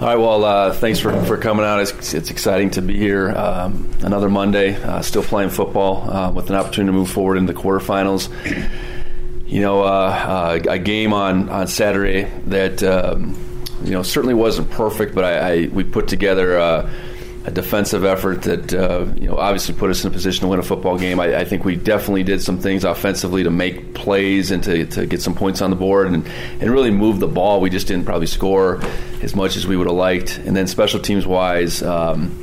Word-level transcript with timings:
All 0.00 0.06
right, 0.06 0.14
well, 0.14 0.44
uh, 0.44 0.72
thanks 0.74 1.00
for, 1.00 1.10
for 1.24 1.36
coming 1.36 1.66
out. 1.66 1.80
It's, 1.80 2.14
it's 2.14 2.30
exciting 2.30 2.70
to 2.70 2.82
be 2.82 2.96
here. 2.96 3.30
Um, 3.30 3.90
another 4.02 4.28
Monday, 4.28 4.80
uh, 4.80 5.02
still 5.02 5.24
playing 5.24 5.50
football 5.50 6.08
uh, 6.08 6.30
with 6.30 6.50
an 6.50 6.54
opportunity 6.54 6.92
to 6.92 6.98
move 7.00 7.10
forward 7.10 7.36
into 7.36 7.52
the 7.52 7.58
quarterfinals. 7.58 8.28
You 9.44 9.60
know, 9.60 9.82
uh, 9.82 9.86
uh, 9.86 10.60
a 10.70 10.78
game 10.78 11.12
on, 11.12 11.48
on 11.48 11.66
Saturday 11.66 12.30
that, 12.46 12.80
um, 12.84 13.36
you 13.82 13.90
know, 13.90 14.04
certainly 14.04 14.34
wasn't 14.34 14.70
perfect, 14.70 15.16
but 15.16 15.24
I, 15.24 15.64
I 15.64 15.66
we 15.66 15.82
put 15.82 16.06
together 16.06 16.56
uh, 16.60 16.88
a 17.48 17.50
defensive 17.50 18.04
effort 18.04 18.42
that 18.42 18.74
uh, 18.74 19.06
you 19.16 19.26
know 19.26 19.38
obviously 19.38 19.74
put 19.74 19.88
us 19.90 20.04
in 20.04 20.10
a 20.10 20.12
position 20.12 20.42
to 20.42 20.48
win 20.48 20.58
a 20.58 20.62
football 20.62 20.98
game. 20.98 21.18
I, 21.18 21.38
I, 21.38 21.44
think 21.46 21.64
we 21.64 21.76
definitely 21.76 22.22
did 22.22 22.42
some 22.42 22.58
things 22.58 22.84
offensively 22.84 23.42
to 23.42 23.50
make 23.50 23.94
plays 23.94 24.50
and 24.50 24.62
to, 24.64 24.84
to 24.84 25.06
get 25.06 25.22
some 25.22 25.34
points 25.34 25.62
on 25.62 25.70
the 25.70 25.76
board 25.76 26.08
and, 26.08 26.26
and 26.60 26.70
really 26.70 26.90
move 26.90 27.20
the 27.20 27.26
ball. 27.26 27.62
We 27.62 27.70
just 27.70 27.86
didn't 27.86 28.04
probably 28.04 28.26
score 28.26 28.80
as 29.22 29.34
much 29.34 29.56
as 29.56 29.66
we 29.66 29.78
would 29.78 29.86
have 29.86 29.96
liked. 29.96 30.36
And 30.36 30.54
then 30.54 30.66
special 30.66 31.00
teams 31.00 31.26
wise, 31.26 31.82
um, 31.82 32.36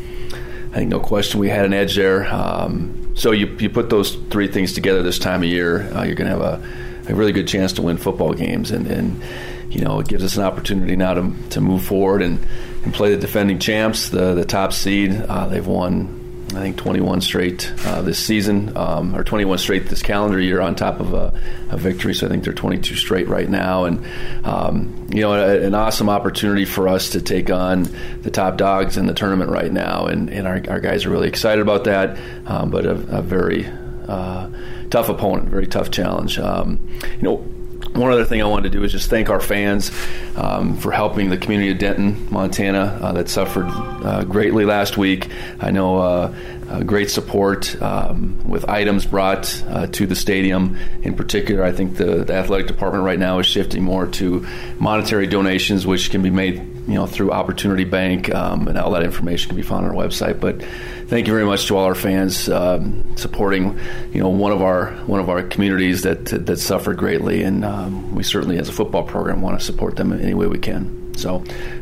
I 0.71 0.77
think 0.77 0.89
no 0.89 0.99
question 0.99 1.39
we 1.39 1.49
had 1.49 1.65
an 1.65 1.73
edge 1.73 1.95
there. 1.95 2.25
Um, 2.33 3.11
so 3.15 3.29
you, 3.29 3.45
you 3.59 3.69
put 3.69 3.91
those 3.91 4.15
three 4.15 4.47
things 4.47 4.73
together 4.73 5.03
this 5.03 5.19
time 5.19 5.43
of 5.43 5.47
year, 5.47 5.83
uh, 5.93 6.03
you're 6.03 6.15
going 6.15 6.31
to 6.31 6.37
have 6.37 6.41
a, 6.41 7.11
a 7.11 7.15
really 7.15 7.31
good 7.31 7.47
chance 7.47 7.73
to 7.73 7.83
win 7.83 7.97
football 7.97 8.33
games 8.33 8.71
and. 8.71 8.87
and 8.87 9.21
you 9.67 9.81
know, 9.81 9.99
it 9.99 10.07
gives 10.07 10.23
us 10.23 10.37
an 10.37 10.43
opportunity 10.43 10.95
now 10.95 11.15
to, 11.15 11.33
to 11.49 11.59
move 11.59 11.83
forward 11.83 12.21
and, 12.21 12.39
and 12.85 12.93
play 12.93 13.09
the 13.09 13.17
defending 13.19 13.59
champs, 13.59 14.09
the, 14.09 14.35
the 14.35 14.45
top 14.45 14.71
seed. 14.71 15.11
Uh, 15.11 15.47
they've 15.47 15.65
won, 15.65 16.47
I 16.51 16.59
think, 16.59 16.77
21 16.77 17.21
straight 17.21 17.73
uh, 17.83 18.03
this 18.03 18.23
season, 18.23 18.77
um, 18.77 19.15
or 19.15 19.23
21 19.23 19.57
straight 19.57 19.87
this 19.87 20.03
calendar 20.03 20.39
year 20.39 20.61
on 20.61 20.75
top 20.75 20.99
of 20.99 21.13
a, 21.15 21.33
a, 21.71 21.77
victory. 21.77 22.13
So 22.13 22.27
I 22.27 22.29
think 22.29 22.43
they're 22.43 22.53
22 22.53 22.95
straight 22.95 23.27
right 23.27 23.49
now. 23.49 23.85
And, 23.85 24.05
um, 24.45 25.07
you 25.11 25.21
know, 25.21 25.33
a, 25.33 25.65
an 25.65 25.73
awesome 25.73 26.09
opportunity 26.09 26.63
for 26.63 26.87
us 26.87 27.09
to 27.09 27.21
take 27.21 27.49
on 27.49 27.87
the 28.21 28.29
top 28.29 28.55
dogs 28.57 28.97
in 28.97 29.07
the 29.07 29.15
tournament 29.15 29.49
right 29.49 29.71
now. 29.71 30.05
And, 30.05 30.29
and 30.29 30.47
our, 30.47 30.61
our 30.69 30.79
guys 30.79 31.05
are 31.05 31.09
really 31.09 31.27
excited 31.27 31.63
about 31.63 31.85
that, 31.85 32.19
um, 32.45 32.69
but 32.69 32.85
a, 32.85 32.91
a 32.91 33.21
very 33.23 33.65
uh, 34.07 34.47
tough 34.91 35.09
opponent, 35.09 35.49
very 35.49 35.65
tough 35.65 35.89
challenge. 35.89 36.37
Um, 36.37 36.79
you 37.17 37.23
know, 37.23 37.54
one 37.95 38.11
other 38.11 38.25
thing 38.25 38.41
I 38.41 38.45
wanted 38.45 38.71
to 38.71 38.77
do 38.77 38.83
is 38.83 38.91
just 38.91 39.09
thank 39.09 39.29
our 39.29 39.39
fans 39.39 39.91
um, 40.35 40.77
for 40.77 40.91
helping 40.91 41.29
the 41.29 41.37
community 41.37 41.71
of 41.71 41.77
Denton, 41.77 42.27
Montana, 42.31 42.99
uh, 43.01 43.11
that 43.13 43.29
suffered 43.29 43.67
uh, 43.67 44.23
greatly 44.25 44.65
last 44.65 44.97
week. 44.97 45.29
I 45.59 45.71
know 45.71 45.97
uh, 45.97 46.35
uh 46.69 46.83
great 46.83 47.11
support 47.11 47.79
um, 47.81 48.41
with 48.47 48.67
items 48.67 49.05
brought 49.05 49.63
uh, 49.67 49.87
to 49.87 50.07
the 50.07 50.15
stadium. 50.15 50.77
In 51.03 51.15
particular, 51.15 51.63
I 51.63 51.71
think 51.71 51.97
the, 51.97 52.23
the, 52.23 52.33
athletic 52.33 52.67
department 52.67 53.03
right 53.03 53.19
now 53.19 53.39
is 53.39 53.45
shifting 53.45 53.83
more 53.83 54.07
to 54.07 54.45
monetary 54.79 55.27
donations, 55.27 55.85
which 55.85 56.09
can 56.09 56.21
be 56.21 56.29
made 56.29 56.57
you 56.87 56.95
know 56.95 57.05
through 57.05 57.31
Opportunity 57.31 57.83
Bank, 57.83 58.33
um, 58.33 58.67
and 58.67 58.77
all 58.77 58.91
that 58.91 59.03
information 59.03 59.49
can 59.49 59.55
be 59.55 59.63
found 59.63 59.85
on 59.85 59.95
our 59.95 59.97
website. 59.97 60.39
But 60.39 60.61
thank 61.07 61.27
you 61.27 61.33
very 61.33 61.45
much 61.45 61.67
to 61.67 61.77
all 61.77 61.85
our 61.85 61.95
fans 61.95 62.49
um, 62.49 63.15
supporting, 63.15 63.79
you 64.11 64.21
know, 64.21 64.29
one 64.29 64.51
of 64.51 64.61
our 64.61 64.91
one 65.05 65.19
of 65.19 65.29
our 65.29 65.43
communities 65.43 66.03
that 66.03 66.25
that 66.25 66.57
suffered 66.57 66.97
greatly, 66.97 67.43
and 67.43 67.63
um, 67.63 68.15
we 68.15 68.23
certainly, 68.23 68.57
as 68.57 68.69
a 68.69 68.73
football 68.73 69.03
program, 69.03 69.41
want 69.41 69.59
to 69.59 69.65
support 69.65 69.95
them 69.95 70.11
in 70.11 70.21
any 70.21 70.33
way 70.33 70.47
we 70.47 70.57
can. 70.57 71.13
So, 71.15 71.37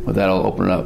with 0.06 0.16
that, 0.16 0.30
I'll 0.30 0.46
open 0.46 0.66
it 0.66 0.72
up. 0.72 0.86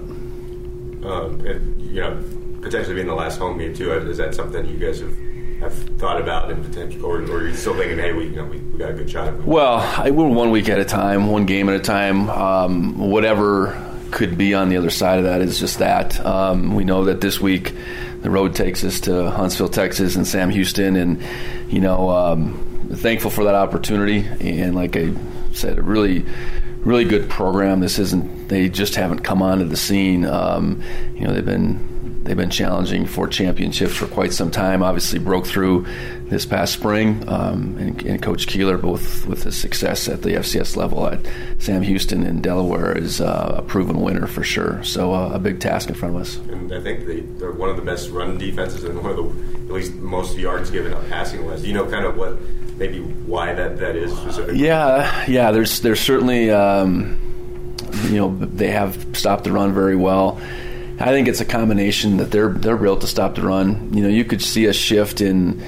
Um, 1.06 1.42
and, 1.46 1.82
you 1.82 2.02
know, 2.02 2.24
potentially 2.62 2.96
being 2.96 3.08
the 3.08 3.16
last 3.16 3.40
home 3.40 3.58
game 3.58 3.74
too. 3.74 3.92
Is 3.92 4.18
that 4.18 4.36
something 4.36 4.66
you 4.66 4.78
guys 4.78 5.00
have? 5.00 5.16
have 5.60 5.74
thought 5.98 6.22
about 6.22 6.52
and 6.52 6.64
potential, 6.64 7.04
or, 7.04 7.20
or 7.24 7.38
are 7.38 7.48
you 7.48 7.56
still 7.56 7.76
thinking, 7.76 7.98
hey, 7.98 8.14
we, 8.14 8.26
you 8.26 8.36
know, 8.36 8.46
we, 8.46 8.60
we 8.60 8.78
got 8.78 8.92
a 8.92 8.94
good 8.94 9.10
shot? 9.10 9.34
Well, 9.44 9.80
I, 9.80 10.12
we're 10.12 10.28
one 10.28 10.52
week 10.52 10.70
at 10.70 10.80
a 10.80 10.86
time, 10.86 11.32
one 11.32 11.48
game 11.48 11.68
at 11.68 11.76
a 11.76 11.80
time. 11.80 12.30
Um, 12.30 13.00
whatever 13.00 13.76
could 14.12 14.38
be 14.38 14.54
on 14.54 14.70
the 14.70 14.78
other 14.78 14.92
side 14.92 15.18
of 15.18 15.26
that 15.26 15.42
is 15.42 15.60
just 15.60 15.80
that. 15.80 16.24
Um, 16.24 16.76
we 16.76 16.84
know 16.84 17.06
that 17.06 17.22
this 17.22 17.42
week 17.42 17.74
the 18.28 18.34
road 18.34 18.54
takes 18.54 18.84
us 18.84 19.00
to 19.00 19.32
Huntsville, 19.32 19.70
Texas, 19.70 20.18
and 20.18 20.28
Sam 20.28 20.50
Houston, 20.50 20.98
and 20.98 21.24
you 21.70 21.80
know, 21.80 22.10
um, 22.10 22.90
thankful 22.92 23.32
for 23.32 23.46
that 23.46 23.56
opportunity. 23.56 24.18
And 24.42 24.76
like 24.76 24.98
I 24.98 25.14
said, 25.54 25.80
a 25.80 25.82
really, 25.82 26.26
really 26.80 27.06
good 27.06 27.30
program. 27.30 27.80
This 27.80 28.00
isn't; 28.00 28.50
they 28.50 28.68
just 28.68 28.96
haven't 28.96 29.20
come 29.20 29.42
onto 29.42 29.64
the 29.64 29.78
scene. 29.78 30.26
Um, 30.26 30.84
you 31.16 31.22
know, 31.22 31.34
they've 31.34 31.46
been 31.46 31.80
they've 32.28 32.38
been 32.38 32.50
challenging 32.50 33.06
for 33.06 33.28
championships 33.28 33.96
for 33.96 34.06
quite 34.08 34.34
some 34.34 34.52
time. 34.52 34.84
Obviously, 34.84 35.18
broke 35.18 35.46
through 35.46 35.86
this 36.24 36.46
past 36.46 36.74
spring, 36.74 37.28
um, 37.30 37.78
and, 37.78 38.02
and, 38.04 38.22
Coach 38.22 38.48
Keeler, 38.48 38.78
both 38.78 39.26
with 39.26 39.44
his 39.44 39.56
success 39.56 40.10
at 40.10 40.24
the 40.24 40.32
FCS 40.32 40.76
level 40.76 41.08
at 41.08 41.20
Sam 41.60 41.82
Houston 41.82 42.24
in 42.24 42.42
Delaware, 42.42 42.98
is 42.98 43.22
uh, 43.22 43.56
a 43.58 43.62
proven 43.62 44.02
winner 44.02 44.28
for 44.28 44.44
sure. 44.44 44.84
So 44.84 45.14
uh, 45.14 45.32
a 45.34 45.40
big 45.40 45.62
task 45.62 45.88
in 45.88 45.96
front 45.96 46.16
of 46.16 46.22
us. 46.22 46.36
And 46.50 46.74
I 46.74 46.82
think 46.82 47.06
they, 47.06 47.46
are 47.46 47.52
one 47.52 47.70
of 47.70 47.78
the 47.78 47.82
best 47.82 48.10
run 48.10 48.38
defenses 48.38 48.84
and 48.84 49.02
one 49.02 49.12
of 49.12 49.18
the 49.18 49.58
at 49.68 49.72
least 49.72 49.94
most 49.96 50.38
yards 50.38 50.70
given 50.70 50.94
up 50.94 51.08
passing 51.10 51.46
wise. 51.46 51.62
Do 51.62 51.68
you 51.68 51.74
know 51.74 51.90
kind 51.90 52.06
of 52.06 52.18
what 52.18 52.38
maybe 52.78 53.00
why 53.00 53.54
that 53.54 53.80
that 53.80 53.96
is 53.96 54.16
specifically? 54.18 54.60
Yeah, 54.60 55.26
yeah. 55.28 55.52
There's 55.52 55.80
there's 55.80 56.02
certainly. 56.02 56.52
Um, 56.52 57.22
you 58.04 58.18
know 58.18 58.36
they 58.38 58.70
have 58.70 59.16
stopped 59.18 59.44
the 59.44 59.52
run 59.52 59.74
very 59.74 59.96
well. 59.96 60.40
I 61.00 61.12
think 61.12 61.28
it's 61.28 61.42
a 61.42 61.46
combination 61.46 62.18
that 62.18 62.32
they're 62.32 62.50
they're 62.50 62.78
built 62.78 63.02
to 63.02 63.08
stop 63.08 63.36
the 63.36 63.44
run. 63.44 63.94
You 63.94 64.04
know, 64.04 64.10
you 64.10 64.26
could 64.26 64.42
see 64.42 64.66
a 64.66 64.74
shift 64.74 65.22
in 65.22 65.62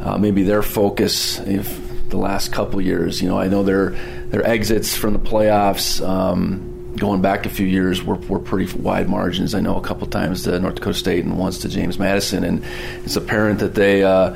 uh, 0.00 0.18
maybe 0.18 0.42
their 0.42 0.62
focus 0.62 1.38
if 1.40 1.80
the 2.10 2.18
last 2.18 2.52
couple 2.52 2.80
years. 2.80 3.22
You 3.22 3.28
know, 3.28 3.38
I 3.38 3.48
know 3.48 3.62
their 3.62 3.90
their 4.28 4.46
exits 4.46 4.94
from 4.94 5.14
the 5.14 5.18
playoffs. 5.18 6.06
Um, 6.06 6.72
going 6.96 7.20
back 7.20 7.44
a 7.46 7.50
few 7.50 7.66
years 7.66 8.02
were, 8.02 8.16
were 8.16 8.38
pretty 8.38 8.74
wide 8.78 9.08
margins. 9.08 9.54
I 9.54 9.60
know 9.60 9.76
a 9.76 9.82
couple 9.82 10.06
times 10.06 10.44
to 10.44 10.58
North 10.58 10.76
Dakota 10.76 10.98
State 10.98 11.24
and 11.24 11.38
once 11.38 11.58
to 11.58 11.68
James 11.68 11.98
Madison, 11.98 12.44
and 12.44 12.64
it's 13.04 13.16
apparent 13.16 13.60
that 13.60 13.74
they, 13.74 14.02
uh, 14.02 14.34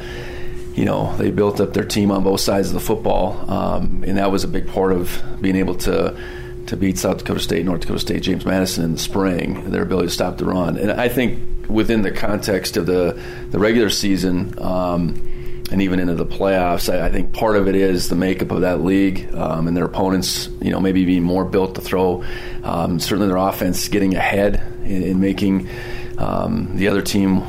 you 0.74 0.84
know, 0.84 1.16
they 1.16 1.30
built 1.30 1.60
up 1.60 1.72
their 1.72 1.84
team 1.84 2.10
on 2.10 2.22
both 2.22 2.40
sides 2.40 2.68
of 2.68 2.74
the 2.74 2.80
football, 2.80 3.50
um, 3.50 4.04
and 4.06 4.18
that 4.18 4.30
was 4.30 4.44
a 4.44 4.48
big 4.48 4.68
part 4.68 4.92
of 4.92 5.22
being 5.40 5.56
able 5.56 5.74
to 5.76 6.16
to 6.70 6.76
beat 6.76 6.96
South 6.96 7.18
Dakota 7.18 7.40
State, 7.40 7.64
North 7.64 7.80
Dakota 7.80 7.98
State, 7.98 8.22
James 8.22 8.46
Madison 8.46 8.84
in 8.84 8.92
the 8.92 8.98
spring, 8.98 9.72
their 9.72 9.82
ability 9.82 10.06
to 10.06 10.14
stop 10.14 10.38
the 10.38 10.44
run. 10.44 10.78
And 10.78 10.92
I 10.92 11.08
think 11.08 11.68
within 11.68 12.02
the 12.02 12.12
context 12.12 12.76
of 12.76 12.86
the, 12.86 13.20
the 13.50 13.58
regular 13.58 13.90
season 13.90 14.54
um, 14.62 15.66
and 15.72 15.82
even 15.82 15.98
into 15.98 16.14
the 16.14 16.24
playoffs, 16.24 16.92
I, 16.92 17.06
I, 17.06 17.10
think 17.10 17.32
part 17.32 17.56
of 17.56 17.66
it 17.66 17.74
is 17.74 18.08
the 18.08 18.14
makeup 18.14 18.52
of 18.52 18.60
that 18.60 18.82
league 18.82 19.34
um, 19.34 19.66
and 19.66 19.76
their 19.76 19.84
opponents, 19.84 20.48
you 20.60 20.70
know, 20.70 20.78
maybe 20.78 21.04
being 21.04 21.24
more 21.24 21.44
built 21.44 21.74
to 21.74 21.80
throw. 21.80 22.24
Um, 22.62 23.00
certainly 23.00 23.26
their 23.26 23.36
offense 23.36 23.88
getting 23.88 24.14
ahead 24.14 24.62
in, 24.84 25.02
in 25.02 25.20
making 25.20 25.68
um, 26.18 26.76
the 26.76 26.86
other 26.86 27.02
team 27.02 27.44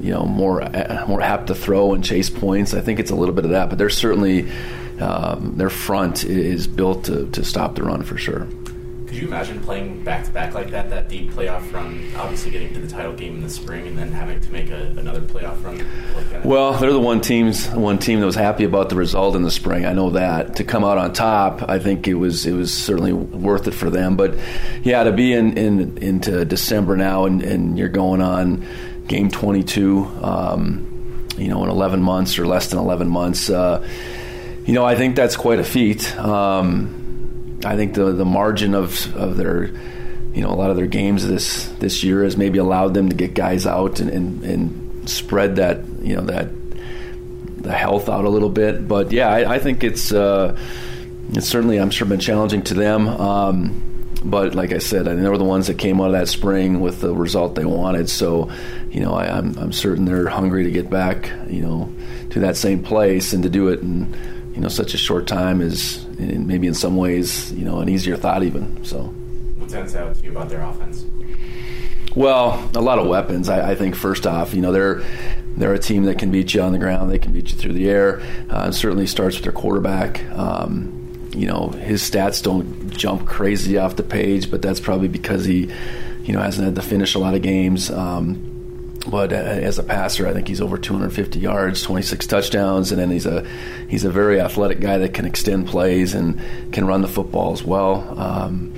you 0.00 0.12
know 0.12 0.24
more 0.24 0.60
more 1.08 1.20
apt 1.20 1.48
to 1.48 1.54
throw 1.54 1.92
and 1.92 2.04
chase 2.04 2.30
points. 2.30 2.74
I 2.74 2.80
think 2.80 3.00
it's 3.00 3.10
a 3.10 3.14
little 3.14 3.34
bit 3.34 3.44
of 3.44 3.50
that, 3.52 3.68
but 3.68 3.78
there's 3.78 3.96
certainly 3.96 4.50
um, 5.00 5.56
their 5.56 5.70
front 5.70 6.24
is 6.24 6.66
built 6.66 7.04
to, 7.04 7.26
to 7.30 7.44
stop 7.44 7.74
the 7.74 7.82
run 7.82 8.02
for 8.02 8.16
sure. 8.16 8.46
Could 9.06 9.22
you 9.22 9.28
imagine 9.28 9.60
playing 9.60 10.02
back 10.02 10.24
to 10.24 10.30
back 10.30 10.52
like 10.52 10.70
that, 10.70 10.90
that 10.90 11.08
deep 11.08 11.30
playoff 11.30 11.72
run, 11.72 12.10
obviously 12.16 12.50
getting 12.50 12.74
to 12.74 12.80
the 12.80 12.88
title 12.88 13.12
game 13.12 13.36
in 13.36 13.40
the 13.40 13.48
spring 13.48 13.86
and 13.86 13.96
then 13.96 14.10
having 14.10 14.40
to 14.40 14.52
make 14.52 14.68
a, 14.68 14.88
another 14.98 15.20
playoff 15.20 15.62
run? 15.64 15.78
Like 16.14 16.44
well, 16.44 16.72
they're 16.72 16.92
the 16.92 17.00
one 17.00 17.20
teams 17.20 17.68
one 17.70 17.98
team 17.98 18.18
that 18.20 18.26
was 18.26 18.34
happy 18.34 18.64
about 18.64 18.88
the 18.88 18.96
result 18.96 19.36
in 19.36 19.42
the 19.42 19.50
spring. 19.50 19.86
I 19.86 19.92
know 19.92 20.10
that. 20.10 20.56
To 20.56 20.64
come 20.64 20.84
out 20.84 20.98
on 20.98 21.12
top, 21.12 21.62
I 21.68 21.78
think 21.78 22.08
it 22.08 22.14
was 22.14 22.46
it 22.46 22.52
was 22.52 22.74
certainly 22.74 23.12
worth 23.12 23.68
it 23.68 23.74
for 23.74 23.90
them. 23.90 24.16
But 24.16 24.34
yeah, 24.82 25.04
to 25.04 25.12
be 25.12 25.32
in, 25.32 25.56
in 25.56 25.98
into 25.98 26.44
December 26.44 26.96
now 26.96 27.26
and, 27.26 27.42
and 27.42 27.78
you're 27.78 27.88
going 27.88 28.20
on 28.20 28.66
game 29.06 29.30
22, 29.30 30.04
um, 30.20 31.26
you 31.38 31.48
know, 31.48 31.62
in 31.62 31.70
11 31.70 32.02
months 32.02 32.38
or 32.38 32.46
less 32.46 32.70
than 32.70 32.80
11 32.80 33.08
months. 33.08 33.48
Uh, 33.48 33.86
you 34.66 34.74
know, 34.74 34.84
I 34.84 34.96
think 34.96 35.14
that's 35.14 35.36
quite 35.36 35.60
a 35.60 35.64
feat. 35.64 36.16
Um, 36.18 37.60
I 37.64 37.76
think 37.76 37.94
the 37.94 38.12
the 38.12 38.24
margin 38.24 38.74
of 38.74 39.14
of 39.16 39.36
their 39.36 39.66
you 40.34 40.42
know 40.42 40.50
a 40.50 40.56
lot 40.56 40.70
of 40.70 40.76
their 40.76 40.86
games 40.88 41.26
this 41.26 41.66
this 41.78 42.02
year 42.02 42.24
has 42.24 42.36
maybe 42.36 42.58
allowed 42.58 42.92
them 42.92 43.08
to 43.08 43.14
get 43.14 43.34
guys 43.34 43.66
out 43.66 44.00
and, 44.00 44.10
and, 44.10 44.44
and 44.44 45.08
spread 45.08 45.56
that 45.56 45.80
you 46.02 46.16
know 46.16 46.22
that 46.22 46.48
the 47.58 47.72
health 47.72 48.08
out 48.08 48.24
a 48.24 48.28
little 48.28 48.50
bit. 48.50 48.86
But 48.86 49.12
yeah, 49.12 49.28
I, 49.28 49.54
I 49.54 49.58
think 49.60 49.84
it's 49.84 50.12
uh, 50.12 50.58
it's 51.30 51.48
certainly 51.48 51.78
I'm 51.78 51.90
sure 51.90 52.06
been 52.06 52.20
challenging 52.20 52.62
to 52.64 52.74
them. 52.74 53.08
Um, 53.08 53.82
but 54.24 54.56
like 54.56 54.72
I 54.72 54.78
said, 54.78 55.06
I 55.06 55.14
mean, 55.14 55.22
they 55.22 55.28
were 55.28 55.38
the 55.38 55.44
ones 55.44 55.68
that 55.68 55.78
came 55.78 56.00
out 56.00 56.06
of 56.06 56.12
that 56.12 56.26
spring 56.26 56.80
with 56.80 57.00
the 57.00 57.14
result 57.14 57.54
they 57.54 57.64
wanted. 57.64 58.10
So, 58.10 58.50
you 58.90 59.00
know, 59.00 59.14
I, 59.14 59.26
am 59.26 59.50
I'm, 59.50 59.58
I'm 59.58 59.72
certain 59.72 60.04
they're 60.04 60.26
hungry 60.28 60.64
to 60.64 60.70
get 60.72 60.90
back, 60.90 61.30
you 61.48 61.62
know, 61.62 61.92
to 62.30 62.40
that 62.40 62.56
same 62.56 62.82
place 62.82 63.32
and 63.32 63.44
to 63.44 63.48
do 63.48 63.68
it 63.68 63.80
in, 63.80 64.12
you 64.56 64.62
know, 64.62 64.68
such 64.68 64.94
a 64.94 64.98
short 64.98 65.26
time 65.26 65.60
is 65.60 66.04
maybe 66.18 66.66
in 66.66 66.72
some 66.72 66.96
ways, 66.96 67.52
you 67.52 67.64
know, 67.64 67.80
an 67.80 67.90
easier 67.90 68.16
thought 68.16 68.42
even. 68.42 68.82
So, 68.84 69.02
what 69.58 69.68
stands 69.68 69.94
out 69.94 70.16
to 70.16 70.24
you 70.24 70.30
about 70.30 70.48
their 70.48 70.62
offense? 70.62 71.04
Well, 72.14 72.70
a 72.74 72.80
lot 72.80 72.98
of 72.98 73.06
weapons. 73.06 73.50
I, 73.50 73.72
I, 73.72 73.74
think 73.74 73.94
first 73.94 74.26
off, 74.26 74.54
you 74.54 74.62
know, 74.62 74.72
they're 74.72 75.02
they're 75.58 75.74
a 75.74 75.78
team 75.78 76.04
that 76.04 76.18
can 76.18 76.30
beat 76.30 76.54
you 76.54 76.62
on 76.62 76.72
the 76.72 76.78
ground. 76.78 77.10
They 77.10 77.18
can 77.18 77.34
beat 77.34 77.52
you 77.52 77.58
through 77.58 77.74
the 77.74 77.90
air. 77.90 78.22
Uh, 78.48 78.72
certainly 78.72 79.06
starts 79.06 79.36
with 79.36 79.44
their 79.44 79.52
quarterback. 79.52 80.24
Um, 80.30 81.30
you 81.34 81.46
know, 81.46 81.68
his 81.68 82.02
stats 82.02 82.42
don't 82.42 82.90
jump 82.90 83.26
crazy 83.26 83.76
off 83.76 83.96
the 83.96 84.02
page, 84.02 84.50
but 84.50 84.62
that's 84.62 84.80
probably 84.80 85.08
because 85.08 85.44
he, 85.44 85.70
you 86.22 86.32
know, 86.32 86.40
hasn't 86.40 86.64
had 86.64 86.76
to 86.76 86.82
finish 86.82 87.14
a 87.14 87.18
lot 87.18 87.34
of 87.34 87.42
games. 87.42 87.90
Um, 87.90 88.55
but 89.06 89.32
uh, 89.32 89.36
as 89.36 89.78
a 89.78 89.82
passer, 89.82 90.26
I 90.26 90.32
think 90.32 90.48
he's 90.48 90.60
over 90.60 90.78
250 90.78 91.38
yards, 91.38 91.82
26 91.82 92.26
touchdowns, 92.26 92.92
and 92.92 93.00
then 93.00 93.10
he's 93.10 93.26
a 93.26 93.46
he's 93.88 94.04
a 94.04 94.10
very 94.10 94.40
athletic 94.40 94.80
guy 94.80 94.98
that 94.98 95.14
can 95.14 95.24
extend 95.24 95.68
plays 95.68 96.14
and 96.14 96.40
can 96.72 96.86
run 96.86 97.02
the 97.02 97.08
football 97.08 97.52
as 97.52 97.62
well. 97.62 98.18
Um, 98.18 98.72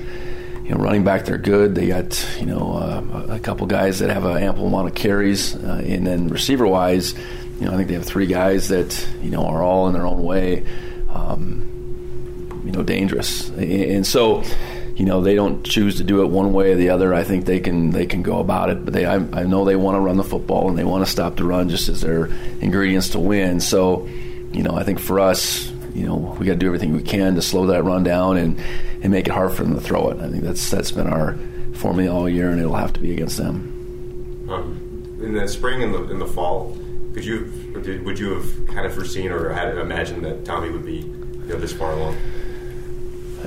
you 0.65 0.75
know, 0.75 0.77
running 0.77 1.05
back 1.05 1.25
they're 1.25 1.39
good. 1.39 1.75
They 1.75 1.89
got 1.89 2.27
you 2.39 2.47
know 2.47 2.75
uh, 2.75 3.35
a 3.35 3.39
couple 3.39 3.67
guys 3.67 3.99
that 4.01 4.11
have 4.11 4.25
an 4.25 4.43
ample 4.43 4.67
amount 4.67 4.89
of 4.89 4.95
carries, 4.95 5.57
uh, 5.57 5.83
and 5.85 6.07
then 6.07 6.29
receiver 6.29 6.67
wise, 6.67 7.15
you 7.59 7.67
know, 7.67 7.73
I 7.73 7.77
think 7.77 7.89
they 7.89 7.95
have 7.95 8.05
three 8.05 8.27
guys 8.27 8.69
that 8.69 9.09
you 9.23 9.31
know 9.31 9.47
are 9.47 9.63
all 9.63 9.89
in 9.89 9.95
their 9.95 10.07
own 10.07 10.23
way. 10.23 10.65
Um, 11.09 11.69
you 12.69 12.73
know 12.73 12.83
dangerous. 12.83 13.49
And 13.51 14.07
so, 14.07 14.43
you 14.99 15.05
know, 15.05 15.21
they 15.21 15.37
don't 15.37 15.65
choose 15.65 15.99
to 15.99 16.05
do 16.05 16.23
it 16.23 16.27
one 16.27 16.53
way 16.53 16.73
or 16.73 16.75
the 16.75 16.91
other. 16.91 17.15
I 17.15 17.23
think 17.23 17.45
they 17.45 17.61
can 17.61 17.91
they 17.91 18.05
can 18.05 18.21
go 18.21 18.41
about 18.41 18.69
it, 18.69 18.85
but 18.85 18.93
they 18.93 19.07
I, 19.07 19.15
I 19.15 19.45
know 19.45 19.65
they 19.65 19.77
want 19.77 19.95
to 19.95 20.01
run 20.01 20.17
the 20.17 20.25
football 20.25 20.69
and 20.69 20.77
they 20.77 20.83
want 20.83 21.05
to 21.05 21.11
stop 21.11 21.37
the 21.37 21.45
run 21.45 21.69
just 21.69 21.89
as 21.89 22.01
their 22.01 22.27
ingredients 22.61 23.11
to 23.11 23.21
win. 23.21 23.61
So, 23.61 24.09
you 24.53 24.65
know, 24.65 24.75
I 24.75 24.83
think 24.83 24.99
for 24.99 25.21
us, 25.21 25.71
you 25.95 26.05
know, 26.05 26.37
we 26.41 26.47
got 26.47 26.55
to 26.55 26.59
do 26.59 26.67
everything 26.67 26.95
we 26.95 27.05
can 27.05 27.37
to 27.37 27.43
slow 27.43 27.67
that 27.67 27.85
run 27.85 28.03
down 28.03 28.39
and 28.39 28.61
and 29.01 29.13
make 29.13 29.29
it 29.29 29.33
hard 29.33 29.53
for 29.53 29.63
them 29.63 29.75
to 29.75 29.81
throw 29.81 30.11
it. 30.11 30.19
I 30.19 30.29
think 30.31 30.43
that's 30.43 30.69
that's 30.69 30.91
been 30.91 31.07
our 31.07 31.39
formula 31.75 32.13
all 32.13 32.29
year, 32.29 32.51
and 32.51 32.59
it'll 32.59 32.75
have 32.75 32.93
to 32.95 33.01
be 33.01 33.13
against 33.13 33.37
them. 33.37 34.49
Um, 34.51 35.21
in 35.23 35.33
the 35.33 35.47
spring 35.47 35.81
and 35.85 35.95
the 35.95 36.11
in 36.11 36.19
the 36.19 36.27
fall, 36.27 36.77
could 37.15 37.25
you 37.25 37.53
would 38.05 38.19
you 38.19 38.35
have 38.35 38.67
kind 38.67 38.85
of 38.85 38.93
foreseen 38.93 39.31
or 39.31 39.51
had 39.51 39.79
imagined 39.79 40.25
that 40.25 40.45
Tommy 40.45 40.71
would 40.71 40.85
be 40.85 40.97
you 40.97 41.47
know 41.47 41.57
this 41.57 41.73
far 41.73 41.93
along? 41.93 42.17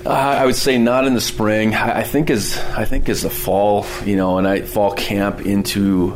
Uh, 0.06 0.10
I 0.10 0.46
would 0.46 0.56
say 0.56 0.78
not 0.80 1.06
in 1.06 1.14
the 1.14 1.22
spring. 1.22 1.76
I 1.76 2.02
think 2.04 2.32
as 2.32 2.58
I 2.76 2.86
think 2.86 3.08
as 3.08 3.22
the 3.22 3.30
fall, 3.30 3.86
you 4.04 4.16
know, 4.16 4.40
and 4.40 4.48
I 4.48 4.62
fall 4.62 4.94
camp 4.94 5.46
into 5.46 6.14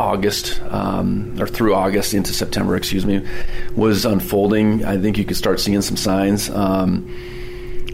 August 0.00 0.60
um, 0.70 1.40
or 1.40 1.46
through 1.46 1.74
August 1.74 2.14
into 2.14 2.32
September, 2.32 2.76
excuse 2.76 3.06
me, 3.06 3.24
was 3.76 4.04
unfolding. 4.04 4.84
I 4.84 4.98
think 4.98 5.16
you 5.16 5.24
could 5.24 5.36
start 5.36 5.60
seeing 5.60 5.80
some 5.82 5.96
signs. 5.96 6.50
Um, 6.50 7.08